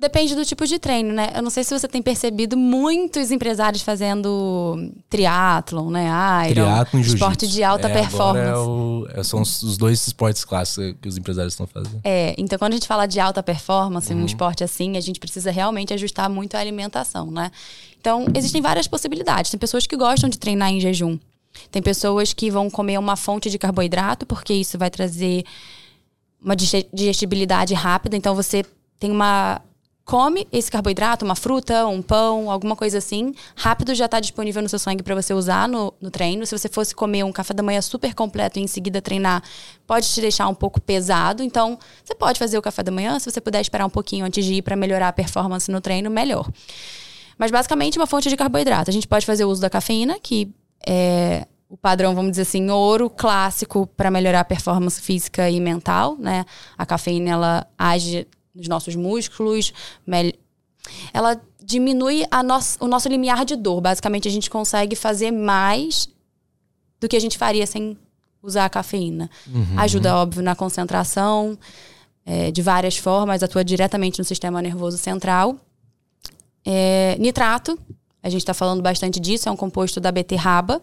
[0.01, 1.31] Depende do tipo de treino, né?
[1.35, 6.09] Eu não sei se você tem percebido muitos empresários fazendo triatlon, né?
[6.49, 8.49] Iron, triatlon e esporte de alta é, performance.
[8.49, 12.01] É o, é, são os, os, dois esportes clássicos que os empresários estão fazendo.
[12.03, 14.23] É, então quando a gente fala de alta performance, uhum.
[14.23, 17.51] um esporte assim, a gente precisa realmente ajustar muito a alimentação, né?
[17.99, 19.51] Então, existem várias possibilidades.
[19.51, 21.19] Tem pessoas que gostam de treinar em jejum.
[21.69, 25.43] Tem pessoas que vão comer uma fonte de carboidrato, porque isso vai trazer
[26.43, 28.17] uma digestibilidade rápida.
[28.17, 28.65] Então, você
[28.97, 29.61] tem uma
[30.03, 34.67] come esse carboidrato, uma fruta, um pão, alguma coisa assim, rápido já está disponível no
[34.67, 36.45] seu sangue para você usar no, no treino.
[36.45, 39.43] Se você fosse comer um café da manhã super completo e em seguida treinar,
[39.85, 41.43] pode te deixar um pouco pesado.
[41.43, 44.43] Então, você pode fazer o café da manhã, se você puder esperar um pouquinho antes
[44.43, 46.49] de ir para melhorar a performance no treino, melhor.
[47.37, 48.89] Mas basicamente uma fonte de carboidrato.
[48.89, 50.53] A gente pode fazer uso da cafeína, que
[50.85, 56.17] é o padrão, vamos dizer assim, ouro clássico para melhorar a performance física e mental,
[56.19, 56.43] né?
[56.77, 59.73] A cafeína ela age nos nossos músculos,
[61.13, 63.81] ela diminui a nosso, o nosso limiar de dor.
[63.81, 66.09] Basicamente, a gente consegue fazer mais
[66.99, 67.97] do que a gente faria sem
[68.41, 69.29] usar a cafeína.
[69.47, 69.79] Uhum.
[69.79, 71.57] Ajuda, óbvio, na concentração,
[72.25, 75.57] é, de várias formas, atua diretamente no sistema nervoso central.
[76.65, 77.77] É, nitrato,
[78.21, 80.81] a gente está falando bastante disso, é um composto da beterraba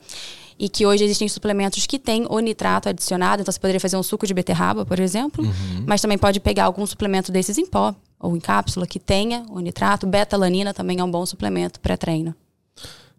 [0.58, 3.42] e que hoje existem suplementos que têm o nitrato adicionado.
[3.42, 5.84] Então você poderia fazer um suco de beterraba, por exemplo, uhum.
[5.86, 9.60] mas também pode pegar algum suplemento desses em pó ou em cápsula que tenha o
[9.60, 10.06] nitrato.
[10.06, 12.34] Betalanina também é um bom suplemento pré-treino.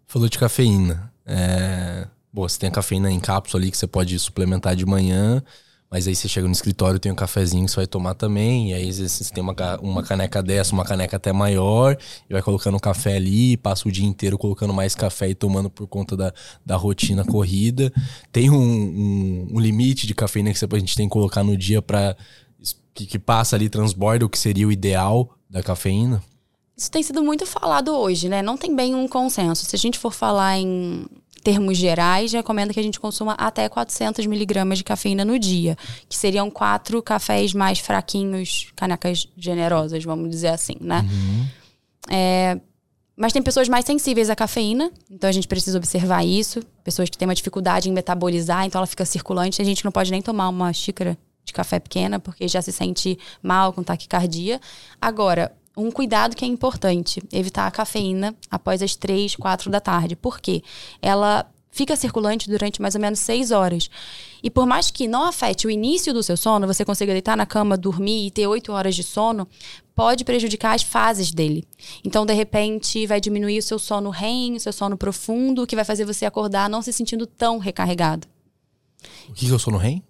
[0.06, 1.10] Falou de cafeína.
[1.24, 2.06] É...
[2.32, 5.42] Bom, você tem a cafeína em cápsula ali que você pode suplementar de manhã.
[5.90, 8.70] Mas aí você chega no escritório, tem um cafezinho que você vai tomar também.
[8.70, 11.96] E aí você tem uma, uma caneca dessa, uma caneca até maior,
[12.28, 15.88] e vai colocando café ali, passa o dia inteiro colocando mais café e tomando por
[15.88, 16.32] conta da,
[16.64, 17.92] da rotina corrida.
[18.30, 21.56] Tem um, um, um limite de cafeína que você, a gente tem que colocar no
[21.56, 22.16] dia para
[22.94, 26.22] que, que passa ali, transborda o que seria o ideal da cafeína?
[26.76, 28.42] Isso tem sido muito falado hoje, né?
[28.42, 29.66] Não tem bem um consenso.
[29.66, 31.04] Se a gente for falar em
[31.42, 35.76] termos gerais, recomenda que a gente consuma até 400 miligramas de cafeína no dia,
[36.08, 41.06] que seriam quatro cafés mais fraquinhos, canecas generosas, vamos dizer assim, né?
[41.10, 41.46] Uhum.
[42.10, 42.60] É,
[43.16, 46.62] mas tem pessoas mais sensíveis à cafeína, então a gente precisa observar isso.
[46.82, 49.60] Pessoas que têm uma dificuldade em metabolizar, então ela fica circulante.
[49.60, 53.18] A gente não pode nem tomar uma xícara de café pequena, porque já se sente
[53.42, 54.58] mal com taquicardia.
[54.98, 60.16] Agora, um cuidado que é importante: evitar a cafeína após as 3, 4 da tarde.
[60.16, 60.62] Por quê?
[61.00, 63.88] Ela fica circulante durante mais ou menos 6 horas.
[64.42, 67.46] E por mais que não afete o início do seu sono, você consiga deitar na
[67.46, 69.46] cama, dormir e ter 8 horas de sono,
[69.94, 71.66] pode prejudicar as fases dele.
[72.04, 75.84] Então, de repente, vai diminuir o seu sono REM, o seu sono profundo, que vai
[75.84, 78.26] fazer você acordar não se sentindo tão recarregado.
[79.28, 80.02] O que é o sono REM?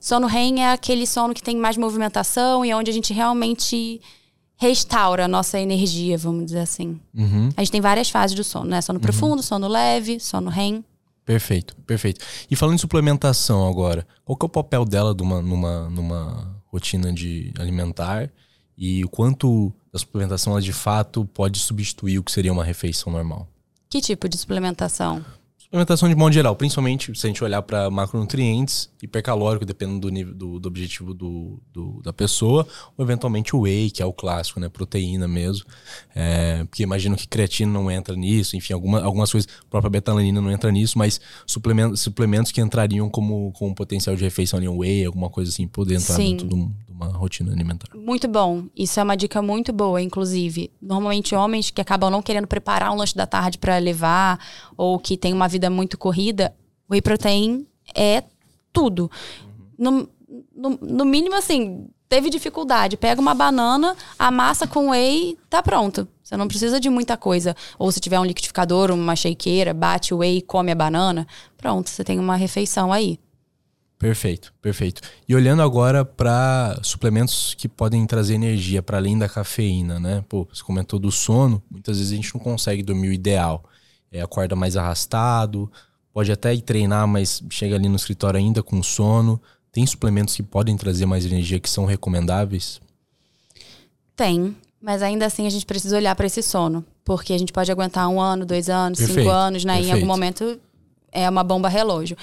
[0.00, 4.00] Sono REM é aquele sono que tem mais movimentação e onde a gente realmente
[4.56, 6.98] restaura a nossa energia, vamos dizer assim.
[7.14, 7.50] Uhum.
[7.56, 8.80] A gente tem várias fases do sono, né?
[8.80, 9.02] Sono uhum.
[9.02, 10.84] profundo, sono leve, sono REM.
[11.24, 12.24] Perfeito, perfeito.
[12.50, 17.12] E falando em suplementação agora, qual que é o papel dela numa, numa, numa rotina
[17.12, 18.30] de alimentar
[18.78, 23.12] e o quanto a suplementação ela de fato pode substituir o que seria uma refeição
[23.12, 23.48] normal.
[23.88, 25.24] Que tipo de suplementação?
[25.66, 30.32] Suplementação de modo geral, principalmente se a gente olhar para macronutrientes, hipercalórico, dependendo do nível
[30.32, 34.60] do, do objetivo do, do, da pessoa, ou eventualmente o whey, que é o clássico,
[34.60, 34.68] né?
[34.68, 35.66] Proteína mesmo.
[36.14, 40.40] É, porque imagino que creatina não entra nisso, enfim, alguma, algumas coisas, a própria betalanina
[40.40, 44.78] não entra nisso, mas suplementos, suplementos que entrariam como, como potencial de refeição ali, um
[44.78, 46.30] whey, alguma coisa assim, poder entrar Sim.
[46.30, 47.88] dentro de, um, de uma rotina alimentar.
[47.94, 48.64] Muito bom.
[48.74, 50.70] Isso é uma dica muito boa, inclusive.
[50.80, 54.40] Normalmente, homens que acabam não querendo preparar um lanche da tarde para levar,
[54.76, 56.54] ou que tem uma vida muito corrida,
[56.88, 58.24] o whey protein é
[58.72, 59.10] tudo.
[59.78, 60.08] No,
[60.54, 62.96] no, no, mínimo, assim, teve dificuldade.
[62.96, 66.08] Pega uma banana, amassa com whey, tá pronto.
[66.22, 67.54] Você não precisa de muita coisa.
[67.78, 71.26] Ou se tiver um liquidificador, uma shakeira, bate o whey e come a banana,
[71.58, 73.18] pronto, você tem uma refeição aí.
[73.98, 75.00] Perfeito, perfeito.
[75.26, 80.24] E olhando agora para suplementos que podem trazer energia para além da cafeína, né?
[80.28, 83.64] Pô, você comentou do sono, muitas vezes a gente não consegue dormir o ideal
[84.16, 85.70] é, acorda mais arrastado,
[86.12, 89.40] pode até ir treinar, mas chega ali no escritório ainda com sono.
[89.70, 92.80] Tem suplementos que podem trazer mais energia que são recomendáveis?
[94.14, 97.70] Tem, mas ainda assim a gente precisa olhar para esse sono, porque a gente pode
[97.70, 99.74] aguentar um ano, dois anos, perfeito, cinco anos, né?
[99.74, 99.90] Perfeito.
[99.90, 100.58] Em algum momento
[101.12, 102.16] é uma bomba relógio.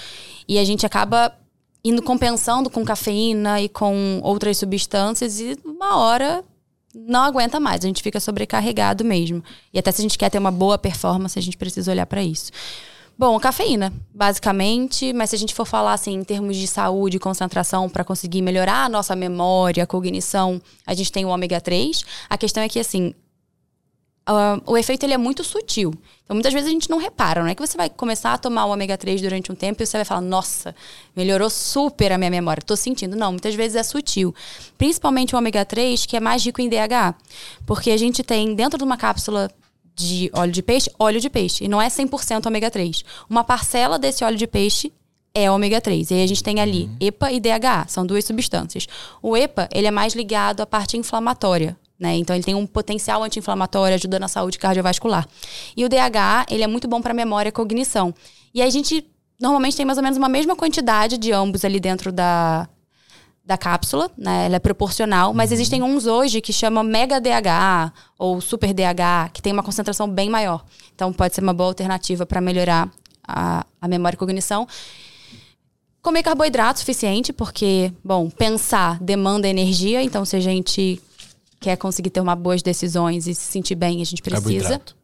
[0.48, 1.32] E a gente acaba
[1.84, 6.44] indo compensando com cafeína e com outras substâncias e uma hora
[6.96, 9.44] não aguenta mais, a gente fica sobrecarregado mesmo.
[9.74, 12.24] E até se a gente quer ter uma boa performance, a gente precisa olhar para
[12.24, 12.52] isso.
[13.18, 17.20] Bom, cafeína, basicamente, mas se a gente for falar assim em termos de saúde e
[17.20, 22.04] concentração para conseguir melhorar a nossa memória, a cognição, a gente tem o ômega 3.
[22.28, 23.14] A questão é que assim,
[24.30, 25.94] Uh, o efeito ele é muito sutil.
[26.24, 27.42] Então, muitas vezes a gente não repara.
[27.42, 29.86] Não é que você vai começar a tomar o ômega 3 durante um tempo e
[29.86, 30.74] você vai falar, nossa,
[31.16, 33.18] melhorou super a minha memória, estou sentindo.
[33.18, 34.34] Não, muitas vezes é sutil.
[34.78, 37.16] Principalmente o ômega 3, que é mais rico em DHA.
[37.66, 39.52] Porque a gente tem dentro de uma cápsula
[39.96, 41.66] de óleo de peixe, óleo de peixe.
[41.66, 43.04] E não é 100% ômega 3.
[43.30, 44.92] Uma parcela desse óleo de peixe
[45.34, 46.12] é ômega 3.
[46.12, 46.96] E aí a gente tem ali uhum.
[47.00, 48.88] EPA e DHA, são duas substâncias.
[49.22, 52.18] O EPA, ele é mais ligado à parte inflamatória, né?
[52.18, 55.26] Então ele tem um potencial anti-inflamatório, ajuda na saúde cardiovascular.
[55.76, 58.14] E o DHA, ele é muito bom para memória e cognição.
[58.54, 59.08] E a gente
[59.40, 62.68] normalmente tem mais ou menos uma mesma quantidade de ambos ali dentro da,
[63.46, 64.48] da cápsula, né?
[64.48, 65.56] Ela é proporcional, mas uhum.
[65.56, 70.30] existem uns hoje que chama Mega DHA ou Super DHA, que tem uma concentração bem
[70.30, 70.66] maior.
[70.94, 72.92] Então pode ser uma boa alternativa para melhorar
[73.26, 74.68] a, a memória e cognição.
[76.02, 81.02] Comer carboidrato suficiente, porque, bom, pensar demanda energia, então se a gente
[81.64, 84.44] quer conseguir ter uma boas decisões e se sentir bem, a gente precisa.
[84.44, 84.96] Carboidrato.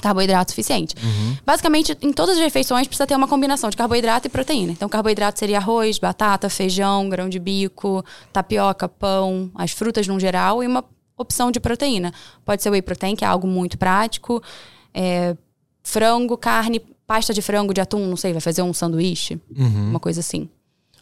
[0.00, 0.94] Carboidrato suficiente.
[1.02, 1.36] Uhum.
[1.44, 4.72] Basicamente, em todas as refeições precisa ter uma combinação de carboidrato e proteína.
[4.72, 10.62] Então, carboidrato seria arroz, batata, feijão, grão de bico, tapioca, pão, as frutas no geral
[10.62, 10.84] e uma
[11.16, 12.12] opção de proteína.
[12.44, 14.42] Pode ser whey protein, que é algo muito prático.
[14.92, 15.34] É,
[15.82, 19.90] frango, carne, pasta de frango, de atum, não sei, vai fazer um sanduíche, uhum.
[19.90, 20.48] uma coisa assim.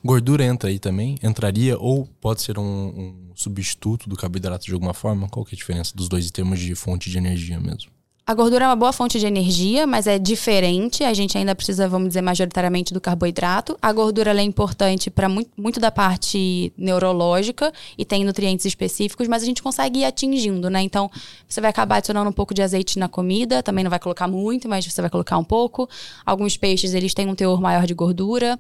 [0.05, 1.17] Gordura entra aí também?
[1.23, 5.31] Entraria ou pode ser um, um substituto do carboidrato de alguma forma?
[5.31, 7.91] Qual que é a diferença dos dois em termos de fonte de energia mesmo?
[8.27, 11.05] A gordura é uma boa fonte de energia, mas é diferente.
[11.05, 13.79] A gente ainda precisa, vamos dizer, majoritariamente do carboidrato.
[13.83, 19.43] A gordura é importante para muito, muito, da parte neurológica e tem nutrientes específicos, mas
[19.43, 20.81] a gente consegue ir atingindo, né?
[20.83, 21.11] Então,
[21.47, 24.71] você vai acabar adicionando um pouco de azeite na comida, também não vai colocar muito,
[24.71, 25.87] mas você vai colocar um pouco.
[26.25, 28.59] Alguns peixes, eles têm um teor maior de gordura.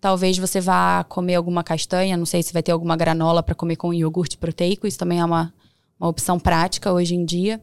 [0.00, 3.76] Talvez você vá comer alguma castanha, não sei se vai ter alguma granola para comer
[3.76, 5.52] com iogurte proteico, isso também é uma,
[5.98, 7.60] uma opção prática hoje em dia.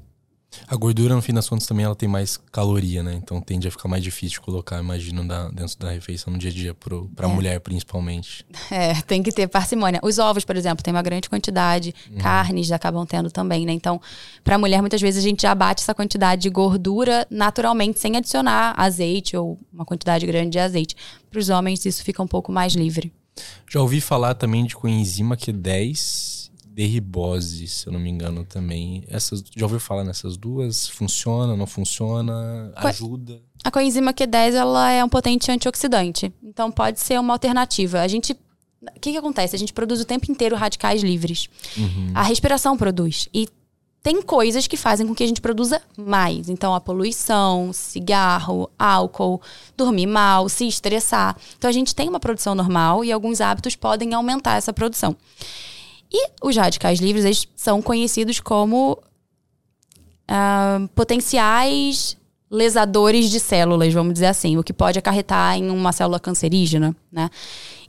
[0.68, 3.14] A gordura, no fim das contas, também ela tem mais caloria, né?
[3.14, 6.50] Então tende a ficar mais difícil de colocar, imagino, da, dentro da refeição no dia
[6.50, 7.34] a dia, para a é.
[7.34, 8.46] mulher principalmente.
[8.72, 10.00] É, tem que ter parcimônia.
[10.04, 12.18] Os ovos, por exemplo, tem uma grande quantidade, uhum.
[12.18, 13.72] carnes acabam tendo também, né?
[13.72, 14.02] Então,
[14.44, 18.18] para a mulher, muitas vezes a gente já bate essa quantidade de gordura naturalmente, sem
[18.18, 20.96] adicionar azeite ou uma quantidade grande de azeite.
[21.30, 23.12] Para os homens, isso fica um pouco mais livre.
[23.70, 26.37] Já ouvi falar também de coenzima Q10
[26.78, 29.04] derribose, se eu não me engano, também.
[29.08, 30.88] Essas, já ouviu falar nessas duas?
[30.88, 32.72] Funciona, não funciona?
[32.76, 33.42] Ajuda?
[33.64, 36.32] A coenzima Q10 ela é um potente antioxidante.
[36.44, 38.02] Então pode ser uma alternativa.
[38.02, 38.38] A gente
[38.80, 39.56] o que, que acontece?
[39.56, 41.50] A gente produz o tempo inteiro radicais livres.
[41.76, 42.12] Uhum.
[42.14, 43.28] A respiração produz.
[43.34, 43.50] E
[44.04, 46.48] tem coisas que fazem com que a gente produza mais.
[46.48, 49.42] Então, a poluição, cigarro, álcool,
[49.76, 51.36] dormir mal, se estressar.
[51.58, 55.18] Então, a gente tem uma produção normal e alguns hábitos podem aumentar essa produção.
[56.12, 59.00] E os radicais livres eles são conhecidos como
[60.30, 62.18] uh, potenciais
[62.50, 67.30] lesadores de células, vamos dizer assim, o que pode acarretar em uma célula cancerígena, né?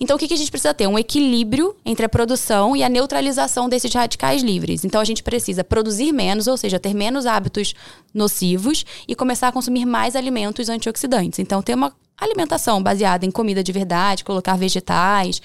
[0.00, 0.86] Então, o que, que a gente precisa ter?
[0.86, 4.84] Um equilíbrio entre a produção e a neutralização desses radicais livres.
[4.84, 7.74] Então, a gente precisa produzir menos, ou seja, ter menos hábitos
[8.12, 11.38] nocivos e começar a consumir mais alimentos antioxidantes.
[11.38, 15.40] Então, ter uma alimentação baseada em comida de verdade, colocar vegetais,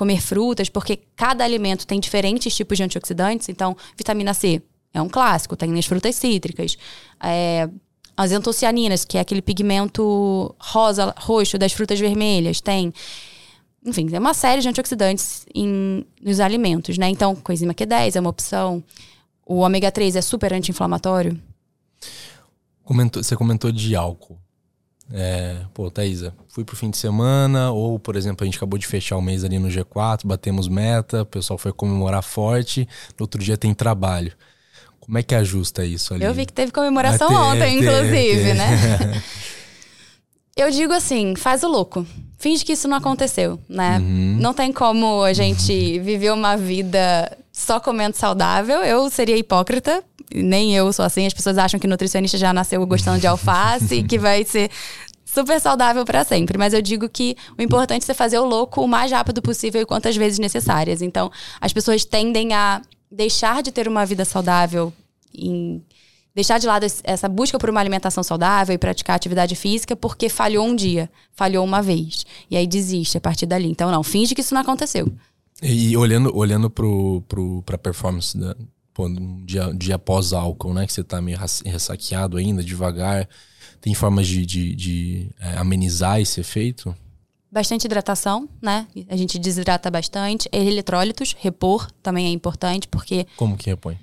[0.00, 3.50] comer frutas, porque cada alimento tem diferentes tipos de antioxidantes.
[3.50, 4.62] Então, vitamina C
[4.94, 6.78] é um clássico, tem nas frutas cítricas.
[7.22, 7.68] É,
[8.16, 12.94] as antocianinas, que é aquele pigmento rosa, roxo das frutas vermelhas, tem.
[13.84, 17.10] Enfim, tem uma série de antioxidantes em, nos alimentos, né?
[17.10, 18.82] Então, coenzima Q10 é uma opção.
[19.44, 21.38] O ômega 3 é super anti-inflamatório.
[22.82, 24.38] Comentou, você comentou de álcool.
[25.12, 28.86] É, pô, Thaisa, fui pro fim de semana, ou, por exemplo, a gente acabou de
[28.86, 33.42] fechar o mês ali no G4, batemos meta, o pessoal foi comemorar forte, no outro
[33.42, 34.32] dia tem trabalho.
[35.00, 36.24] Como é que ajusta isso ali?
[36.24, 39.22] Eu vi que teve comemoração ah, ontem, inclusive, né?
[40.56, 42.06] Eu digo assim, faz o louco.
[42.38, 43.98] Finge que isso não aconteceu, né?
[43.98, 44.36] Uhum.
[44.38, 46.04] Não tem como a gente uhum.
[46.04, 48.82] viver uma vida só comendo saudável.
[48.82, 51.26] Eu seria hipócrita, nem eu sou assim.
[51.26, 54.70] As pessoas acham que nutricionista já nasceu gostando de alface, que vai ser
[55.24, 56.58] super saudável para sempre.
[56.58, 59.80] Mas eu digo que o importante é você fazer o louco o mais rápido possível
[59.80, 61.02] e quantas vezes necessárias.
[61.02, 64.92] Então, as pessoas tendem a deixar de ter uma vida saudável,
[65.34, 65.82] em
[66.34, 70.66] deixar de lado essa busca por uma alimentação saudável e praticar atividade física porque falhou
[70.66, 72.24] um dia, falhou uma vez.
[72.50, 73.68] E aí desiste a partir dali.
[73.68, 75.12] Então, não, finge que isso não aconteceu.
[75.62, 78.56] E olhando, olhando pro, pro, pra performance da,
[79.00, 79.08] pô,
[79.44, 80.86] dia, dia após álcool, né?
[80.86, 83.26] Que você tá meio ressaqueado ainda, devagar.
[83.80, 86.94] Tem formas de, de, de é, amenizar esse efeito?
[87.50, 88.86] Bastante hidratação, né?
[89.08, 90.48] A gente desidrata bastante.
[90.52, 93.26] Eletrólitos, repor também é importante, porque.
[93.36, 93.98] Como que repõe?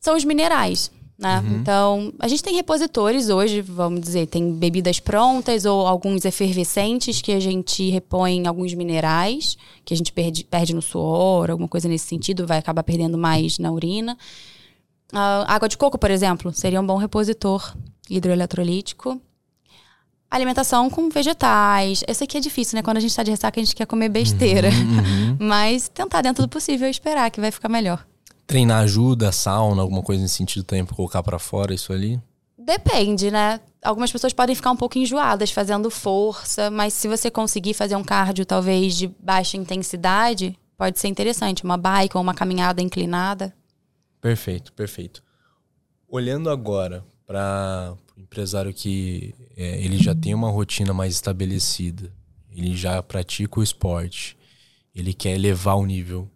[0.00, 0.90] São os minerais.
[1.18, 1.40] Né?
[1.40, 1.56] Uhum.
[1.56, 7.32] Então, a gente tem repositores hoje, vamos dizer, tem bebidas prontas ou alguns efervescentes que
[7.32, 12.06] a gente repõe alguns minerais, que a gente perde, perde no suor, alguma coisa nesse
[12.06, 14.16] sentido, vai acabar perdendo mais na urina.
[15.12, 17.74] Uh, água de coco, por exemplo, seria um bom repositor
[18.10, 19.20] hidroeletrolítico.
[20.30, 22.02] Alimentação com vegetais.
[22.06, 22.82] Esse aqui é difícil, né?
[22.82, 24.68] Quando a gente tá de ressaca, a gente quer comer besteira.
[24.68, 25.36] Uhum, uhum.
[25.48, 28.04] Mas tentar dentro do possível esperar que vai ficar melhor.
[28.46, 32.20] Treinar ajuda, sauna, alguma coisa nesse sentido também pra colocar para fora isso ali?
[32.56, 33.60] Depende, né?
[33.82, 38.04] Algumas pessoas podem ficar um pouco enjoadas fazendo força, mas se você conseguir fazer um
[38.04, 41.64] cardio talvez de baixa intensidade, pode ser interessante.
[41.64, 43.54] Uma bike ou uma caminhada inclinada.
[44.20, 45.22] Perfeito, perfeito.
[46.08, 52.12] Olhando agora para o empresário que é, ele já tem uma rotina mais estabelecida,
[52.50, 54.36] ele já pratica o esporte,
[54.94, 56.28] ele quer elevar o nível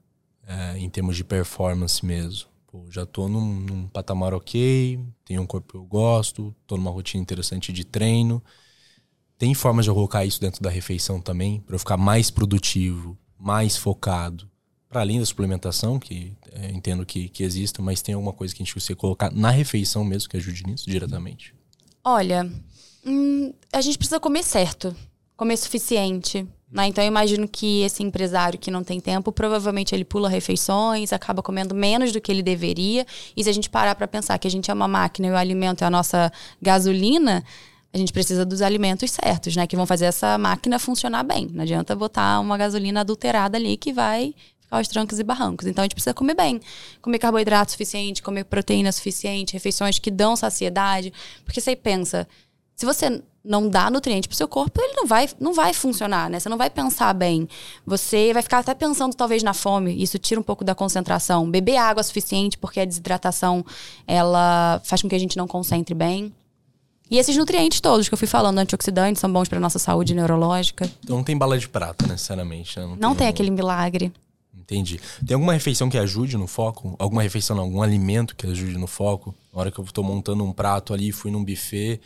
[0.50, 2.48] é, em termos de performance mesmo.
[2.66, 6.90] Pô, já tô num, num, patamar ok, tenho um corpo que eu gosto, tô numa
[6.90, 8.42] rotina interessante de treino.
[9.38, 13.16] Tem formas de eu colocar isso dentro da refeição também, para eu ficar mais produtivo,
[13.38, 14.50] mais focado,
[14.88, 18.60] para além da suplementação, que é, entendo que, que exista, mas tem alguma coisa que
[18.60, 21.54] a gente consegue colocar na refeição mesmo que ajude nisso diretamente?
[22.04, 22.50] Olha,
[23.06, 24.94] hum, a gente precisa comer certo,
[25.36, 26.46] comer suficiente.
[26.70, 26.87] Né?
[26.87, 31.42] Então eu imagino que esse empresário que não tem tempo, provavelmente ele pula refeições, acaba
[31.42, 33.04] comendo menos do que ele deveria.
[33.37, 35.37] E se a gente parar para pensar que a gente é uma máquina e o
[35.37, 37.44] alimento é a nossa gasolina,
[37.92, 39.66] a gente precisa dos alimentos certos, né?
[39.66, 41.48] Que vão fazer essa máquina funcionar bem.
[41.52, 45.66] Não adianta botar uma gasolina adulterada ali que vai ficar aos trancos e barrancos.
[45.66, 46.61] Então a gente precisa comer bem.
[47.02, 51.12] Comer carboidrato suficiente, comer proteína suficiente, refeições que dão saciedade.
[51.44, 52.28] Porque você pensa,
[52.76, 56.38] Se você não dá nutriente pro seu corpo, ele não vai, não vai funcionar, né?
[56.38, 57.48] Você não vai pensar bem.
[57.87, 60.00] Você vai ficar até pensando talvez na fome.
[60.03, 61.50] Isso tira um pouco da concentração.
[61.50, 63.64] Beber água suficiente, porque a desidratação
[64.07, 66.33] ela faz com que a gente não concentre bem.
[67.11, 70.88] E esses nutrientes todos que eu fui falando, antioxidantes, são bons para nossa saúde neurológica.
[71.03, 72.79] Então não tem bala de prata, necessariamente.
[72.79, 72.87] Né?
[72.87, 74.12] Não, não tem, tem aquele milagre.
[74.57, 75.00] Entendi.
[75.26, 76.94] Tem alguma refeição que ajude no foco?
[76.96, 79.35] Alguma refeição, não, algum alimento que ajude no foco?
[79.53, 82.00] Na hora que eu estou montando um prato ali, fui num buffet,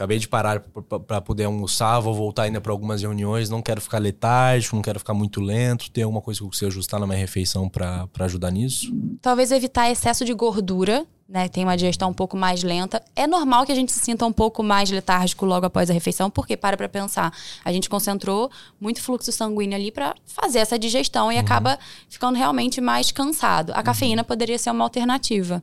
[0.00, 0.60] acabei de parar
[1.06, 4.98] para poder almoçar, vou voltar ainda para algumas reuniões, não quero ficar letárgico, não quero
[4.98, 5.90] ficar muito lento.
[5.90, 8.90] Tem alguma coisa que eu consigo ajustar na minha refeição para ajudar nisso?
[9.20, 13.64] Talvez evitar excesso de gordura né, tem uma digestão um pouco mais lenta, é normal
[13.64, 16.76] que a gente se sinta um pouco mais letárgico logo após a refeição, porque para
[16.76, 17.32] para pensar,
[17.64, 21.40] a gente concentrou muito fluxo sanguíneo ali para fazer essa digestão e uhum.
[21.40, 23.70] acaba ficando realmente mais cansado.
[23.74, 23.84] A uhum.
[23.84, 25.62] cafeína poderia ser uma alternativa.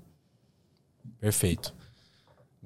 [1.19, 1.75] Perfeito.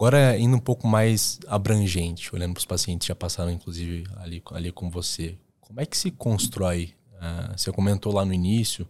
[0.01, 4.41] Agora indo um pouco mais abrangente, olhando para os pacientes que já passaram inclusive ali,
[4.47, 6.95] ali com você, como é que se constrói?
[7.13, 8.89] Uh, você comentou lá no início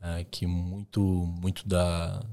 [0.00, 2.24] uh, que muito muito da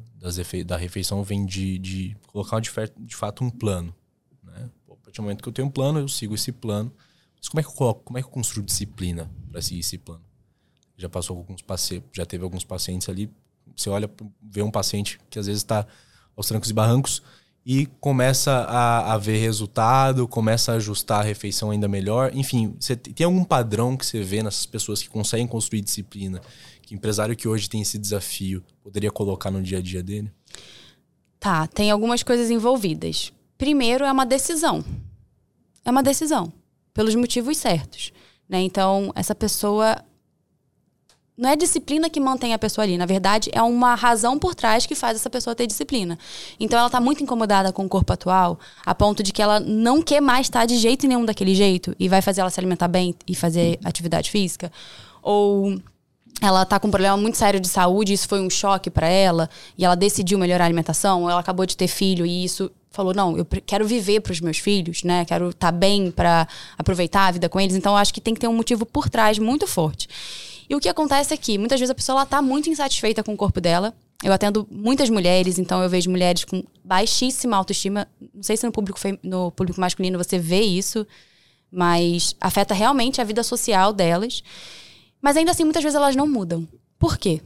[0.65, 3.93] da refeição vem de, de colocar de, de fato um plano.
[4.41, 4.69] Né?
[4.89, 6.93] a partir do momento que eu tenho um plano, eu sigo esse plano.
[7.35, 9.97] Mas como é que eu coloco, como é que eu construo disciplina para seguir esse
[9.97, 10.23] plano?
[10.95, 13.29] Já passou alguns pacientes, já teve alguns pacientes ali.
[13.75, 14.09] Você olha,
[14.41, 15.85] vê um paciente que às vezes está
[16.37, 17.21] aos trancos e barrancos
[17.65, 22.31] e começa a, a, ver resultado, começa a ajustar a refeição ainda melhor.
[22.33, 26.41] Enfim, você tem algum padrão que você vê nessas pessoas que conseguem construir disciplina
[26.83, 30.31] que empresário que hoje tem esse desafio poderia colocar no dia a dia dele?
[31.39, 33.33] Tá, tem algumas coisas envolvidas.
[33.57, 34.83] Primeiro é uma decisão.
[35.85, 36.51] É uma decisão,
[36.93, 38.13] pelos motivos certos.
[38.47, 38.61] Né?
[38.61, 39.97] Então, essa pessoa.
[41.35, 42.95] Não é disciplina que mantém a pessoa ali.
[42.95, 46.17] Na verdade, é uma razão por trás que faz essa pessoa ter disciplina.
[46.59, 50.01] Então, ela está muito incomodada com o corpo atual, a ponto de que ela não
[50.01, 53.15] quer mais estar de jeito nenhum daquele jeito e vai fazer ela se alimentar bem
[53.27, 54.71] e fazer atividade física.
[55.23, 55.75] Ou
[56.39, 59.49] ela tá com um problema muito sério de saúde, isso foi um choque para ela,
[59.75, 63.37] e ela decidiu melhorar a alimentação, ela acabou de ter filho e isso falou: "Não,
[63.37, 65.25] eu quero viver para os meus filhos, né?
[65.25, 67.75] Quero estar tá bem para aproveitar a vida com eles".
[67.75, 70.07] Então acho que tem que ter um motivo por trás muito forte.
[70.73, 73.35] E o que acontece é que muitas vezes a pessoa ela tá muito insatisfeita com
[73.35, 73.93] o corpo dela.
[74.23, 78.07] Eu atendo muitas mulheres, então eu vejo mulheres com baixíssima autoestima.
[78.33, 81.05] Não sei se no público no público masculino você vê isso,
[81.71, 84.41] mas afeta realmente a vida social delas.
[85.21, 86.67] Mas ainda assim, muitas vezes elas não mudam.
[86.97, 87.39] Por quê?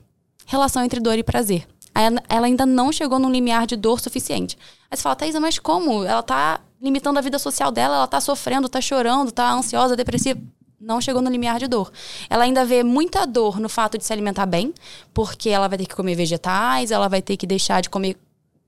[0.45, 1.67] Relação entre dor e prazer.
[1.93, 4.57] Ela ainda não chegou num limiar de dor suficiente.
[4.89, 6.05] Aí você fala, Thaisa, mas como?
[6.05, 10.39] Ela tá limitando a vida social dela, ela tá sofrendo, tá chorando, tá ansiosa, depressiva.
[10.79, 11.91] Não chegou no limiar de dor.
[12.29, 14.71] Ela ainda vê muita dor no fato de se alimentar bem,
[15.11, 18.15] porque ela vai ter que comer vegetais, ela vai ter que deixar de comer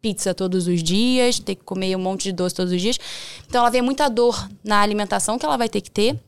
[0.02, 2.98] pizza todos os dias, ter que comer um monte de doce todos os dias.
[3.48, 6.20] Então ela vê muita dor na alimentação que ela vai ter que ter.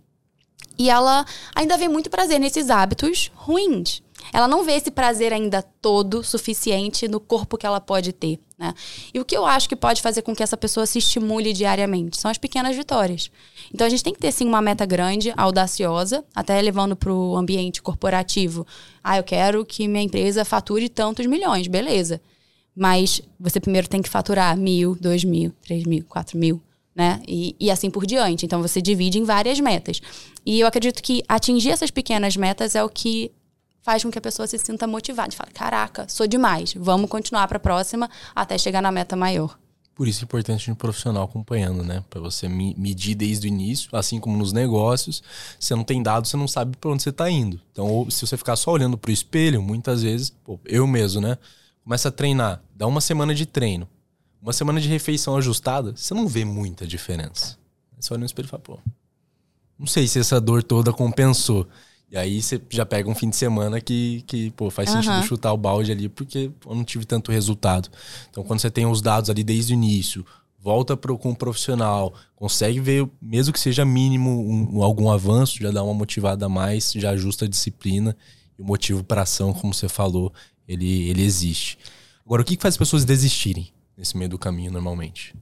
[0.78, 4.04] E ela ainda vê muito prazer nesses hábitos ruins.
[4.32, 8.74] Ela não vê esse prazer ainda todo suficiente no corpo que ela pode ter, né?
[9.14, 12.20] E o que eu acho que pode fazer com que essa pessoa se estimule diariamente
[12.20, 13.32] são as pequenas vitórias.
[13.74, 17.36] Então a gente tem que ter sim uma meta grande, audaciosa, até levando para o
[17.36, 18.66] ambiente corporativo.
[19.04, 22.22] Ah, eu quero que minha empresa fature tantos milhões, beleza?
[22.76, 26.62] Mas você primeiro tem que faturar mil, dois mil, três mil, quatro mil
[26.96, 27.22] né?
[27.28, 28.46] E, e assim por diante.
[28.46, 30.02] Então você divide em várias metas.
[30.46, 33.32] E eu acredito que atingir essas pequenas metas é o que
[33.82, 35.32] faz com que a pessoa se sinta motivada.
[35.32, 36.74] Fala, caraca, sou demais.
[36.78, 39.58] Vamos continuar para a próxima até chegar na meta maior.
[39.94, 42.04] Por isso é importante um profissional acompanhando, né?
[42.10, 45.22] Para você medir desde o início, assim como nos negócios.
[45.60, 47.60] Você não tem dados, você não sabe para onde você está indo.
[47.72, 51.38] Então, se você ficar só olhando para o espelho, muitas vezes, pô, eu mesmo, né?
[51.84, 53.88] Começa a treinar, dá uma semana de treino.
[54.42, 57.58] Uma semana de refeição ajustada, você não vê muita diferença.
[58.00, 58.80] Você olha no espelho e fala, pô,
[59.78, 61.68] não sei se essa dor toda compensou.
[62.12, 65.24] E aí você já pega um fim de semana que, que pô, faz sentido uhum.
[65.24, 67.90] chutar o balde ali, porque eu não tive tanto resultado.
[68.30, 70.26] Então, quando você tem os dados ali desde o início,
[70.60, 75.72] volta pro, com um profissional, consegue ver, mesmo que seja mínimo, um, algum avanço, já
[75.72, 78.16] dá uma motivada a mais, já ajusta a disciplina.
[78.60, 80.34] E o motivo para ação, como você falou,
[80.68, 81.78] ele, ele existe.
[82.26, 83.72] Agora, o que, que faz as pessoas desistirem?
[84.02, 85.36] nesse meio do caminho normalmente?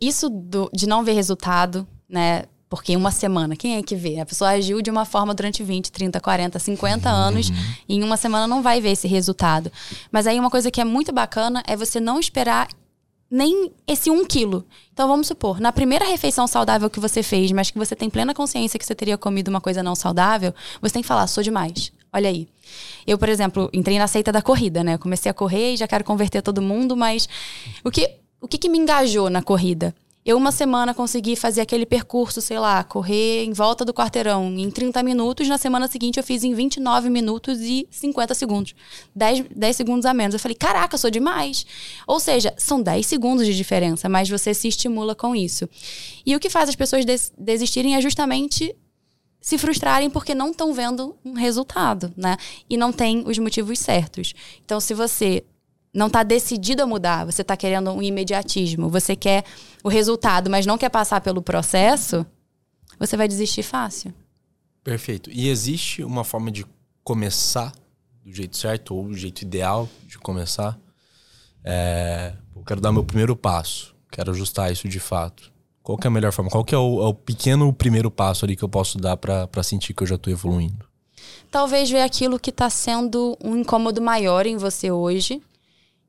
[0.00, 2.44] Isso do, de não ver resultado, né?
[2.72, 4.18] Porque em uma semana, quem é que vê?
[4.18, 7.14] A pessoa agiu de uma forma durante 20, 30, 40, 50 uhum.
[7.14, 7.50] anos
[7.86, 9.70] e em uma semana não vai ver esse resultado.
[10.10, 12.68] Mas aí uma coisa que é muito bacana é você não esperar
[13.30, 14.64] nem esse um quilo.
[14.90, 18.32] Então vamos supor, na primeira refeição saudável que você fez, mas que você tem plena
[18.32, 21.92] consciência que você teria comido uma coisa não saudável, você tem que falar, sou demais.
[22.10, 22.48] Olha aí.
[23.06, 24.94] Eu, por exemplo, entrei na seita da corrida, né?
[24.94, 27.28] Eu comecei a correr e já quero converter todo mundo, mas
[27.84, 28.10] o que,
[28.40, 29.94] o que, que me engajou na corrida?
[30.24, 34.70] Eu uma semana consegui fazer aquele percurso, sei lá, correr em volta do quarteirão em
[34.70, 38.74] 30 minutos, na semana seguinte eu fiz em 29 minutos e 50 segundos.
[39.16, 40.34] 10, 10 segundos a menos.
[40.34, 41.66] Eu falei, caraca, sou demais.
[42.06, 45.68] Ou seja, são 10 segundos de diferença, mas você se estimula com isso.
[46.24, 48.76] E o que faz as pessoas des desistirem é justamente
[49.40, 52.36] se frustrarem porque não estão vendo um resultado, né?
[52.70, 54.34] E não tem os motivos certos.
[54.64, 55.44] Então, se você
[55.92, 59.44] não está decidido a mudar, você está querendo um imediatismo, você quer
[59.84, 62.24] o resultado, mas não quer passar pelo processo,
[62.98, 64.14] você vai desistir fácil.
[64.82, 65.30] Perfeito.
[65.30, 66.66] E existe uma forma de
[67.04, 67.72] começar
[68.24, 70.78] do jeito certo ou do jeito ideal de começar?
[71.64, 75.52] É, eu quero dar meu primeiro passo, quero ajustar isso de fato.
[75.82, 76.50] Qual é a melhor forma?
[76.50, 79.94] Qual é o, é o pequeno primeiro passo ali que eu posso dar para sentir
[79.94, 80.86] que eu já estou evoluindo?
[81.50, 85.42] Talvez ver aquilo que está sendo um incômodo maior em você hoje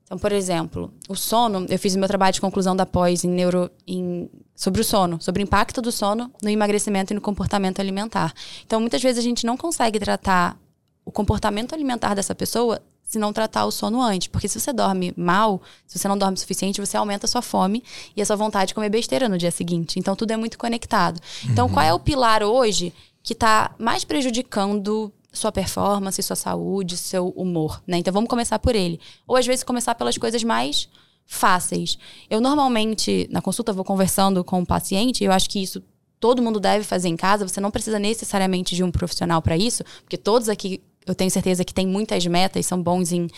[0.04, 3.28] então, por exemplo, o sono, eu fiz o meu trabalho de conclusão da pós em
[3.28, 7.80] neuro em, sobre o sono, sobre o impacto do sono no emagrecimento e no comportamento
[7.80, 8.34] alimentar.
[8.66, 10.58] Então, muitas vezes a gente não consegue tratar
[11.04, 14.28] o comportamento alimentar dessa pessoa se não tratar o sono antes.
[14.28, 17.42] Porque se você dorme mal, se você não dorme o suficiente, você aumenta a sua
[17.42, 17.82] fome
[18.14, 19.98] e a sua vontade de comer besteira no dia seguinte.
[19.98, 21.18] Então, tudo é muito conectado.
[21.48, 21.72] Então, uhum.
[21.72, 22.92] qual é o pilar hoje
[23.22, 27.98] que está mais prejudicando sua performance, sua saúde, seu humor, né?
[27.98, 29.00] Então vamos começar por ele.
[29.26, 30.88] Ou às vezes começar pelas coisas mais
[31.26, 31.98] fáceis.
[32.30, 35.82] Eu normalmente, na consulta, vou conversando com o paciente, eu acho que isso
[36.20, 39.84] todo mundo deve fazer em casa, você não precisa necessariamente de um profissional para isso,
[40.02, 43.28] porque todos aqui, eu tenho certeza que tem muitas metas, são bons em,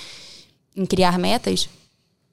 [0.76, 1.68] em criar metas.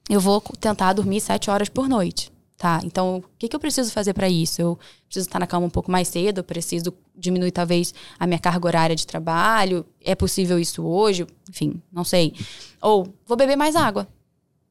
[0.09, 2.32] Eu vou tentar dormir sete horas por noite.
[2.57, 4.61] Tá, então o que, que eu preciso fazer para isso?
[4.61, 8.39] Eu preciso estar na cama um pouco mais cedo, eu preciso diminuir talvez a minha
[8.39, 9.85] carga horária de trabalho.
[10.01, 11.27] É possível isso hoje?
[11.49, 12.33] Enfim, não sei.
[12.81, 14.07] Ou vou beber mais água.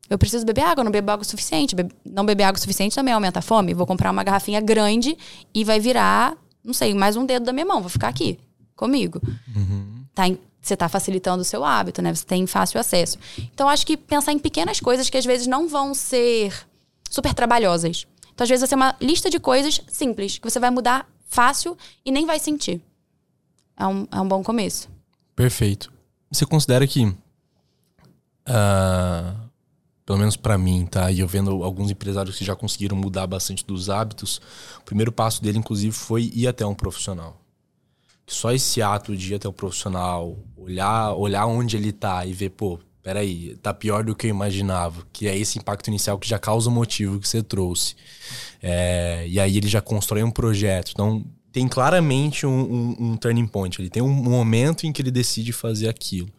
[0.09, 1.75] Eu preciso beber água, não bebo água o suficiente.
[1.75, 3.75] Be não beber água o suficiente também aumenta a fome.
[3.75, 5.17] Vou comprar uma garrafinha grande
[5.55, 7.81] e vai virar, não sei, mais um dedo da minha mão.
[7.81, 8.39] Vou ficar aqui
[8.77, 9.21] comigo.
[9.55, 10.05] Uhum.
[10.15, 10.25] Tá
[10.63, 12.15] você está facilitando o seu hábito, né?
[12.15, 13.19] Você tem fácil acesso.
[13.53, 16.55] Então, acho que pensar em pequenas coisas que às vezes não vão ser
[17.13, 18.07] super trabalhosas.
[18.33, 21.77] Então, às vezes, vai ser uma lista de coisas simples, que você vai mudar fácil
[22.03, 22.81] e nem vai sentir.
[23.77, 24.89] É um, é um bom começo.
[25.37, 25.93] Perfeito.
[26.31, 27.05] Você considera que.
[27.05, 27.15] Uh,
[30.07, 31.11] pelo menos para mim, tá?
[31.11, 34.41] E eu vendo alguns empresários que já conseguiram mudar bastante dos hábitos,
[34.81, 37.39] o primeiro passo dele, inclusive, foi ir até um profissional.
[38.27, 42.51] Só esse ato de ir até o profissional, olhar, olhar onde ele tá e ver,
[42.51, 45.07] pô, peraí, tá pior do que eu imaginava.
[45.13, 47.97] Que é esse impacto inicial que já causa o motivo que você trouxe.
[48.63, 50.93] É, e aí ele já constrói um projeto.
[50.93, 53.81] Então, tem claramente um, um, um, turning point.
[53.81, 56.31] Ele tem um momento em que ele decide fazer aquilo.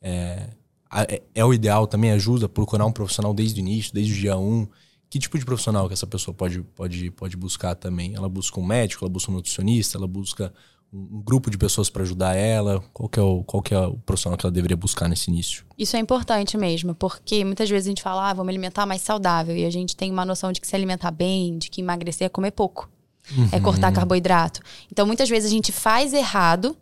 [0.00, 0.48] É,
[0.92, 4.36] é, é, o ideal também, ajuda procurar um profissional desde o início, desde o dia
[4.36, 4.42] 1.
[4.42, 4.68] Um.
[5.10, 8.14] Que tipo de profissional que essa pessoa pode, pode, pode buscar também?
[8.14, 10.52] Ela busca um médico, ela busca um nutricionista, ela busca
[10.92, 12.82] um grupo de pessoas para ajudar ela?
[12.92, 15.64] Qual que, é o, qual que é o profissional que ela deveria buscar nesse início?
[15.78, 19.56] Isso é importante mesmo, porque muitas vezes a gente fala, ah, vamos alimentar mais saudável,
[19.56, 22.28] e a gente tem uma noção de que se alimentar bem, de que emagrecer é
[22.28, 22.88] comer pouco,
[23.30, 23.48] é uhum.
[23.52, 24.60] é cortar carboidrato.
[24.90, 26.76] Então muitas vezes a gente faz errado,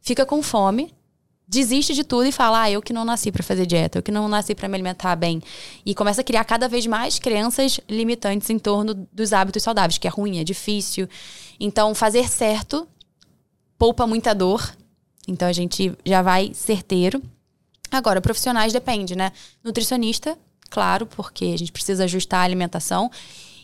[0.00, 0.94] fica com fome,
[1.48, 4.12] desiste de tudo e fala, ah, eu que não nasci para fazer dieta, eu que
[4.12, 5.42] não nasci para me alimentar bem.
[5.84, 10.06] E começa a criar cada vez mais crenças limitantes em torno dos hábitos saudáveis, que
[10.06, 11.08] é ruim, é difícil.
[11.58, 12.86] Então, fazer certo
[13.78, 14.74] poupa muita dor.
[15.26, 17.22] Então a gente já vai certeiro.
[17.90, 19.32] Agora, profissionais depende, né?
[19.64, 20.36] Nutricionista,
[20.68, 23.10] claro, porque a gente precisa ajustar a alimentação.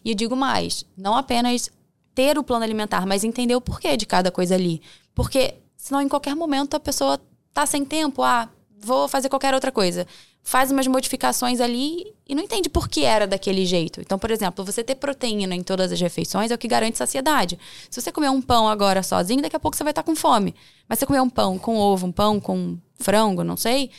[0.05, 1.71] E eu digo mais, não apenas
[2.15, 4.81] ter o plano alimentar, mas entender o porquê de cada coisa ali.
[5.15, 7.21] Porque senão em qualquer momento a pessoa
[7.53, 8.49] tá sem tempo, ah,
[8.79, 10.07] vou fazer qualquer outra coisa
[10.47, 14.03] faz umas modificações ali e não entende por que era daquele jeito.
[14.03, 17.59] Então, por exemplo, você ter proteína em todas as refeições é o que garante saciedade.
[17.89, 20.55] Se você comer um pão agora sozinho, daqui a pouco você vai estar com fome.
[20.87, 23.91] Mas se você comer um pão com ovo, um pão com frango, não sei,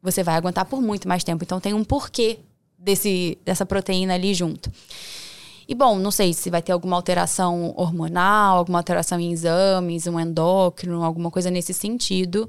[0.00, 1.42] você vai aguentar por muito mais tempo.
[1.42, 2.38] Então tem um porquê
[2.78, 4.70] desse, dessa proteína ali junto.
[5.66, 10.18] E bom, não sei se vai ter alguma alteração hormonal, alguma alteração em exames, um
[10.18, 12.48] endócrino, alguma coisa nesse sentido,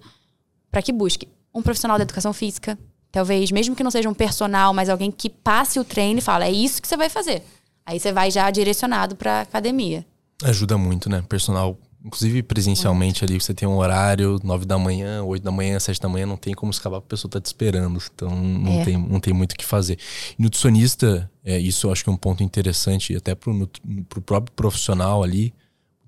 [0.70, 2.78] para que busque um profissional da educação física,
[3.14, 6.46] Talvez, mesmo que não seja um personal, mas alguém que passe o treino e fala,
[6.46, 7.44] é isso que você vai fazer.
[7.86, 10.04] Aí você vai já direcionado para academia.
[10.44, 11.24] Ajuda muito, né?
[11.30, 16.02] Personal, inclusive presencialmente ali, você tem um horário, nove da manhã, oito da manhã, sete
[16.02, 18.02] da manhã, não tem como escapar, a pessoa tá te esperando.
[18.16, 18.84] Então não, é.
[18.84, 20.00] tem, não tem muito o que fazer.
[20.38, 23.70] E nutricionista, é, isso eu acho que é um ponto interessante, até pro,
[24.10, 25.54] pro próprio profissional ali.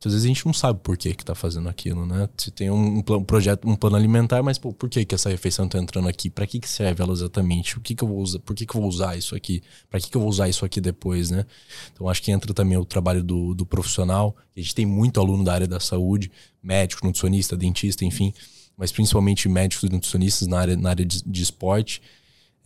[0.05, 2.29] Muitas vezes a gente não sabe por que que tá fazendo aquilo, né?
[2.37, 5.67] Se tem um, um projeto, um plano alimentar, mas pô, por que que essa refeição
[5.67, 6.29] tá entrando aqui?
[6.29, 7.77] Para que que serve ela exatamente?
[7.77, 8.39] O que que eu vou usar?
[8.39, 9.63] Por que que eu vou usar isso aqui?
[9.89, 11.45] Para que que eu vou usar isso aqui depois, né?
[11.91, 14.35] Então acho que entra também o trabalho do, do profissional.
[14.55, 16.31] A gente tem muito aluno da área da saúde,
[16.61, 18.33] médico, nutricionista, dentista, enfim,
[18.77, 22.01] mas principalmente médicos e nutricionistas na área, na área de, de esporte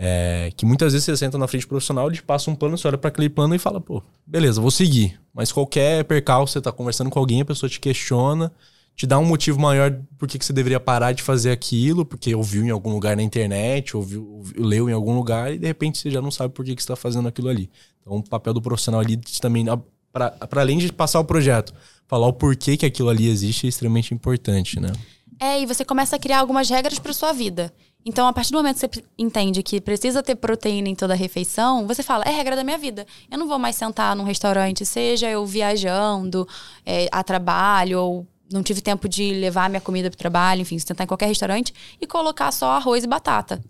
[0.02, 2.88] é, que muitas vezes você senta na frente profissional, ele te passa um plano, você
[2.88, 5.20] olha para aquele plano e fala, pô, beleza, vou seguir.
[5.34, 8.50] Mas qualquer percalço, você tá conversando com alguém, a pessoa te questiona,
[8.95, 12.34] te dá um motivo maior por que, que você deveria parar de fazer aquilo, porque
[12.34, 15.97] ouviu em algum lugar na internet, ouviu, ouviu leu em algum lugar, e de repente
[15.97, 17.70] você já não sabe por que, que você está fazendo aquilo ali.
[18.02, 19.66] Então o papel do profissional ali também,
[20.14, 21.74] para além de passar o projeto,
[22.08, 24.93] falar o porquê que aquilo ali existe é extremamente importante, né?
[25.41, 27.74] É, e você começa a criar algumas regras para sua vida.
[28.06, 31.18] Então, a partir do momento que você entende que precisa ter proteína em toda a
[31.18, 33.06] refeição, você fala, é regra da minha vida.
[33.30, 36.47] Eu não vou mais sentar num restaurante, seja eu viajando
[36.86, 40.80] é, a trabalho, ou não tive tempo de levar minha comida para o trabalho, enfim,
[40.80, 43.62] sentar em qualquer restaurante e colocar só arroz e batata.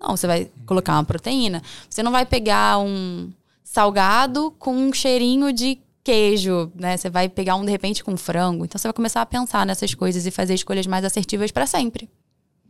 [0.00, 1.62] Não, você vai colocar uma proteína.
[1.88, 3.30] Você não vai pegar um
[3.62, 6.96] salgado com um cheirinho de queijo, né?
[6.96, 8.64] Você vai pegar um de repente com frango.
[8.64, 12.08] Então você vai começar a pensar nessas coisas e fazer escolhas mais assertivas para sempre.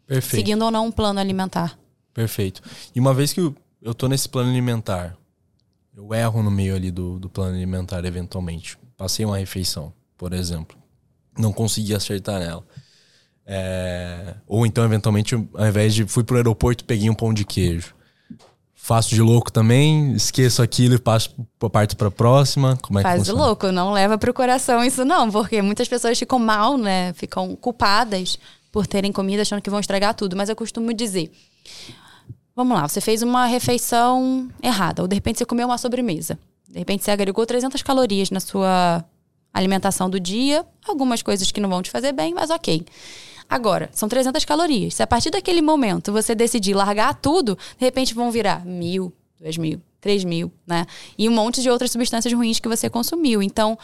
[0.07, 0.37] Perfeito.
[0.37, 1.79] Seguindo ou não um plano alimentar.
[2.13, 2.63] Perfeito.
[2.95, 5.17] E uma vez que eu, eu tô nesse plano alimentar,
[5.97, 8.79] eu erro no meio ali do, do plano alimentar eventualmente.
[8.97, 10.77] Passei uma refeição, por exemplo.
[11.39, 12.65] Não consegui acertar nela.
[13.47, 14.35] É...
[14.47, 17.95] Ou então, eventualmente, ao invés de fui pro aeroporto peguei um pão de queijo.
[18.75, 22.77] Faço de louco também, esqueço aquilo e passo a parte para próxima.
[22.83, 26.19] Como é Faz que de louco, não leva pro coração isso não, porque muitas pessoas
[26.19, 27.15] ficam mal, né?
[27.15, 28.39] Ficam culpadas
[28.75, 30.35] por terem comida achando que vão estragar tudo.
[30.35, 31.31] Mas eu costumo dizer:
[32.57, 36.37] vamos lá, você fez uma refeição errada, ou de repente você comeu uma sobremesa.
[36.69, 39.05] De repente você agregou 300 calorias na sua
[39.53, 42.85] alimentação do dia, algumas coisas que não vão te fazer bem, mas ok.
[43.49, 44.95] Agora, são 300 calorias.
[44.95, 49.57] Se a partir daquele momento você decidir largar tudo, de repente vão virar mil, dois
[49.57, 50.85] mil, três mil, né?
[51.17, 53.41] E um monte de outras substâncias ruins que você consumiu.
[53.41, 53.79] Então,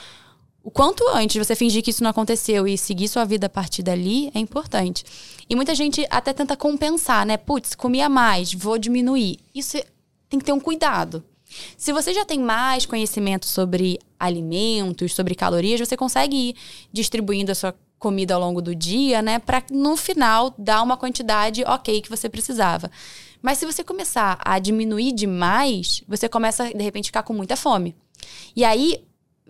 [0.63, 3.83] o quanto antes você fingir que isso não aconteceu e seguir sua vida a partir
[3.83, 5.05] dali é importante.
[5.49, 7.37] E muita gente até tenta compensar, né?
[7.37, 9.39] Putz, comia mais, vou diminuir.
[9.55, 9.85] Isso é,
[10.29, 11.25] tem que ter um cuidado.
[11.77, 16.57] Se você já tem mais conhecimento sobre alimentos, sobre calorias, você consegue ir
[16.93, 19.39] distribuindo a sua comida ao longo do dia, né?
[19.39, 22.91] Para no final dar uma quantidade ok que você precisava.
[23.43, 27.57] Mas se você começar a diminuir demais, você começa, de repente, a ficar com muita
[27.57, 27.97] fome.
[28.55, 29.03] E aí,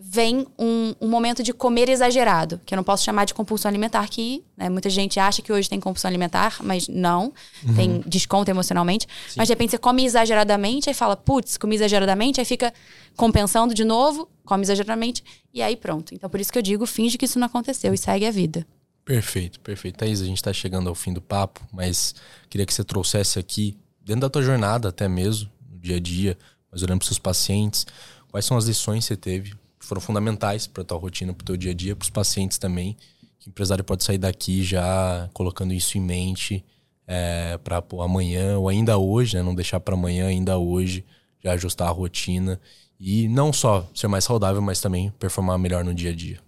[0.02, 4.08] vem um, um, momento de comer exagerado, que eu não posso chamar de compulsão alimentar,
[4.08, 7.32] que né, muita gente acha que hoje tem compulsão alimentar, mas não,
[7.62, 7.74] uhum.
[7.74, 9.06] tem desconto emocionalmente.
[9.28, 9.34] Sim.
[9.36, 12.72] Mas de repente você come exageradamente, aí fala, putz, comi exageradamente, aí fica
[13.14, 15.22] compensando de novo, come exageradamente,
[15.52, 16.14] e aí pronto.
[16.14, 18.66] Então por isso que eu digo, finge que isso não aconteceu e segue a vida.
[19.04, 19.98] Perfeito, perfeito.
[19.98, 22.14] Thaís, a gente está chegando ao fim do papo, mas
[22.48, 26.38] queria que você trouxesse aqui, dentro da tua jornada até mesmo, no dia a dia,
[26.70, 27.86] mas olhando para os seus pacientes,
[28.30, 31.56] quais são as lições que você teve foram fundamentais para tua rotina, para o teu
[31.56, 32.96] dia a dia, para os pacientes também.
[33.38, 36.64] Que o empresário pode sair daqui já colocando isso em mente
[37.06, 39.42] é, para amanhã ou ainda hoje, né?
[39.42, 41.04] não deixar para amanhã, ainda hoje,
[41.42, 42.60] já ajustar a rotina
[43.00, 46.38] e não só ser mais saudável, mas também performar melhor no dia a dia.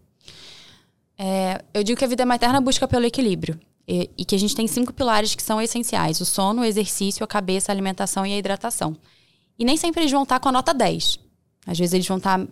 [1.18, 3.59] É, eu digo que a vida uma eterna busca pelo equilíbrio.
[3.89, 7.24] E, e, que a gente tem cinco pilares que são essenciais: o sono, o exercício,
[7.24, 8.97] a cabeça, a alimentação e a hidratação.
[9.59, 11.18] E nem sempre eles vão estar com a nota 10.
[11.66, 12.47] Às vezes eles vão estar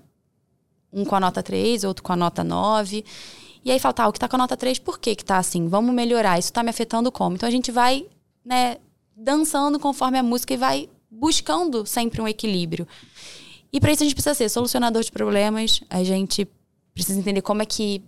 [0.92, 3.04] um com a nota 3, outro com a nota 9.
[3.64, 5.38] E aí fala, tá, o que tá com a nota 3, por que que tá
[5.38, 5.68] assim?
[5.68, 7.36] Vamos melhorar, isso tá me afetando como?
[7.36, 8.06] Então a gente vai,
[8.44, 8.78] né,
[9.14, 12.86] dançando conforme a música e vai buscando sempre um equilíbrio.
[13.72, 16.48] E para isso a gente precisa ser solucionador de problemas, a gente
[16.94, 18.02] precisa entender como é que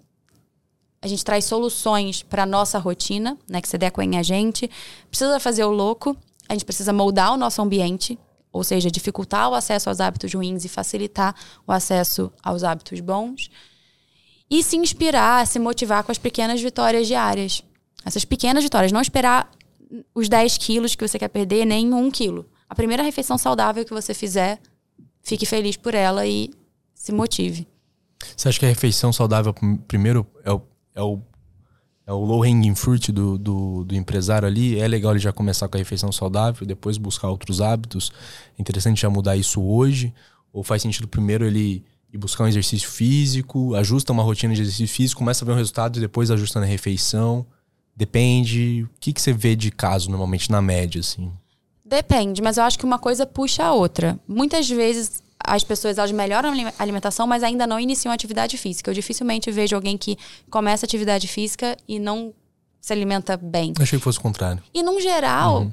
[1.00, 4.70] a gente traz soluções para nossa rotina, né, que se adequem a gente.
[5.08, 6.16] Precisa fazer o louco,
[6.48, 8.18] a gente precisa moldar o nosso ambiente,
[8.52, 11.34] ou seja, dificultar o acesso aos hábitos ruins e facilitar
[11.66, 13.50] o acesso aos hábitos bons.
[14.50, 17.64] E se inspirar, se motivar com as pequenas vitórias diárias.
[18.04, 19.50] Essas pequenas vitórias, não esperar
[20.14, 22.46] os 10 quilos que você quer perder, nem um quilo.
[22.68, 24.60] A primeira refeição saudável que você fizer,
[25.22, 26.50] fique feliz por ela e
[26.94, 27.66] se motive.
[28.36, 29.54] Você acha que a refeição saudável,
[29.86, 30.62] primeiro, é o,
[30.94, 31.20] é o
[32.06, 34.78] é o low hanging fruit do, do, do, empresário ali.
[34.78, 38.12] É legal ele já começar com a refeição saudável, depois buscar outros hábitos.
[38.58, 40.12] É interessante já mudar isso hoje.
[40.52, 44.94] Ou faz sentido primeiro ele ir buscar um exercício físico, ajusta uma rotina de exercício
[44.94, 47.46] físico, começa a ver um resultado e depois ajustando a refeição.
[47.96, 48.84] Depende.
[48.84, 51.32] O que, que você vê de caso normalmente na média, assim?
[51.84, 54.18] Depende, mas eu acho que uma coisa puxa a outra.
[54.26, 58.90] Muitas vezes as pessoas elas melhoram a alimentação, mas ainda não iniciam atividade física.
[58.90, 60.16] Eu dificilmente vejo alguém que
[60.50, 62.32] começa atividade física e não
[62.80, 63.72] se alimenta bem.
[63.78, 64.62] Achei que fosse o contrário.
[64.74, 65.72] E, num geral, uhum.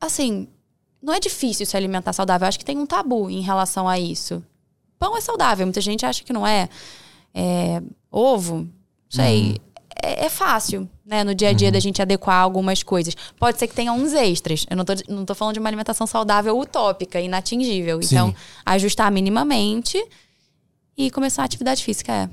[0.00, 0.48] assim,
[1.00, 2.44] não é difícil se alimentar saudável.
[2.44, 4.44] Eu acho que tem um tabu em relação a isso.
[4.98, 6.68] Pão é saudável, muita gente acha que não é.
[7.34, 8.70] é ovo, não
[9.08, 9.50] sei.
[9.50, 9.56] Uhum.
[10.02, 11.22] É, é, fácil, né?
[11.22, 11.72] No dia a dia uhum.
[11.72, 13.16] da gente adequar algumas coisas.
[13.38, 14.66] Pode ser que tenha uns extras.
[14.68, 18.02] Eu não tô, não tô falando de uma alimentação saudável utópica, inatingível.
[18.02, 18.14] Sim.
[18.14, 18.34] Então,
[18.64, 20.04] ajustar minimamente
[20.98, 22.28] e começar a atividade física é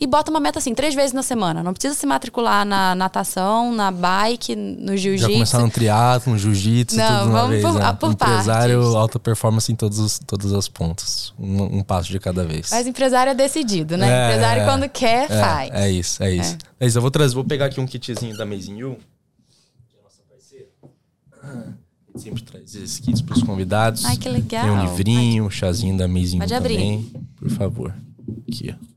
[0.00, 1.62] e bota uma meta assim, três vezes na semana.
[1.62, 5.28] Não precisa se matricular na natação, na bike, no jiu-jitsu.
[5.28, 7.62] Já começar no triatlo, no jiu-jitsu, tudo de uma vez.
[7.62, 7.92] Por, né?
[7.92, 8.96] por empresário, partes.
[8.96, 11.34] alta performance em todos os, todos os pontos.
[11.38, 12.70] Um, um passo de cada vez.
[12.70, 14.08] Mas empresário é decidido, né?
[14.08, 15.70] É, empresário quando quer, é, faz.
[15.70, 16.56] É isso, é isso.
[16.80, 16.84] É.
[16.84, 16.96] é isso.
[16.96, 18.96] Eu vou trazer, vou pegar aqui um kitzinho da You.
[19.86, 20.66] Que é nossa parceira.
[21.42, 24.06] A gente sempre traz esses kits para os convidados.
[24.06, 24.64] Ai, que legal.
[24.64, 26.74] Tem um livrinho, um chazinho da Pode You abrir.
[26.74, 27.12] também.
[27.36, 27.94] Por favor.
[28.48, 28.89] Aqui, ó.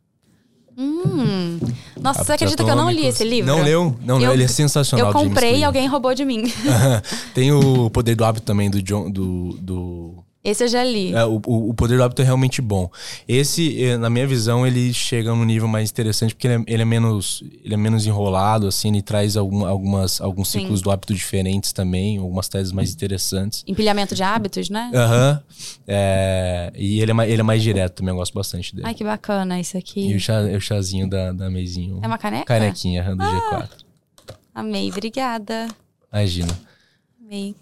[0.77, 1.59] Hum.
[2.01, 3.51] Nossa, você acredita que eu não li esse livro?
[3.51, 3.95] Não leu?
[4.03, 5.07] Não leu, ele é sensacional.
[5.07, 6.51] Eu comprei e alguém roubou de mim.
[7.33, 11.13] Tem o Poder do Hábito também do John, do, do esse eu já li.
[11.13, 12.91] É, o, o Poder do Hábito é realmente bom.
[13.25, 16.81] Esse, eh, na minha visão, ele chega num nível mais interessante porque ele é, ele
[16.81, 20.59] é menos, ele é menos enrolado, assim, ele traz algum, algumas, alguns Sim.
[20.59, 23.63] ciclos do hábito diferentes também, algumas teses mais interessantes.
[23.65, 24.91] Empilhamento de hábitos, né?
[24.93, 25.41] Aham.
[25.47, 25.63] Uhum.
[25.87, 28.85] É, e ele é, mais, ele é mais direto também, eu gosto bastante dele.
[28.85, 30.09] Ai, que bacana isso aqui.
[30.09, 31.99] E o, chá, o chazinho da, da Meizinho.
[32.01, 32.43] É uma caneca?
[32.43, 33.69] Canequinha do ah,
[34.25, 34.35] G4.
[34.53, 35.67] Amei, obrigada.
[36.11, 36.59] Imagina.
[37.21, 37.55] Amei.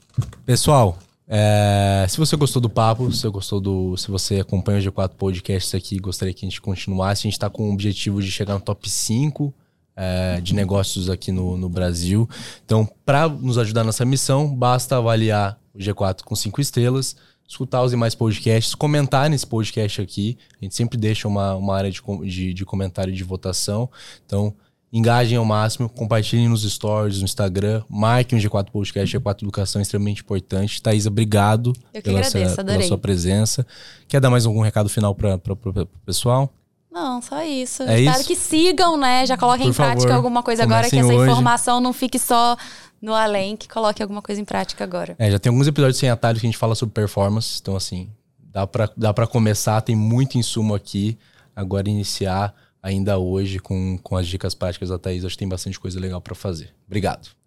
[0.48, 0.98] Pessoal,
[1.34, 3.96] é, se você gostou do papo, se você gostou do.
[3.96, 7.50] Se você acompanha o G4 Podcasts aqui gostaria que a gente continuasse, a gente está
[7.50, 9.54] com o objetivo de chegar no top 5
[9.96, 12.30] é, de negócios aqui no, no Brasil.
[12.66, 17.16] Então, para nos ajudar nessa missão, basta avaliar o G4 com 5 estrelas,
[17.48, 20.38] escutar os demais podcasts, comentar nesse podcast aqui.
[20.62, 23.90] A gente sempre deixa uma, uma área de, de, de comentário e de votação.
[24.26, 24.54] Então,
[24.94, 29.84] Engajem ao máximo, compartilhem nos stories, no Instagram, marquem o G4 Podcast, G4 Educação é
[29.84, 30.82] extremamente importante.
[30.82, 31.72] Thaisa, obrigado
[32.04, 33.66] pela, agradeço, sua, pela, sua presença.
[34.08, 36.54] Quer dar mais algum recado final para o pessoal?
[36.92, 37.84] Não, só isso.
[37.84, 38.28] É Espero isso?
[38.28, 39.26] que sigam, né?
[39.26, 41.24] Já coloquem Por em prática favor, alguma coisa agora, que essa hoje.
[41.24, 42.58] informação não fique só
[43.02, 45.16] no além, que coloque alguma coisa em prática agora.
[45.18, 48.10] É, já tem alguns episódios sem atalhos que a gente fala sobre performance, então assim,
[48.38, 51.18] dá para dá pra começar, tem muito insumo aqui.
[51.56, 55.80] Agora iniciar ainda hoje com, com as dicas práticas da Thaís, acho que tem bastante
[55.80, 56.74] coisa legal para fazer.
[56.88, 57.41] Obrigado.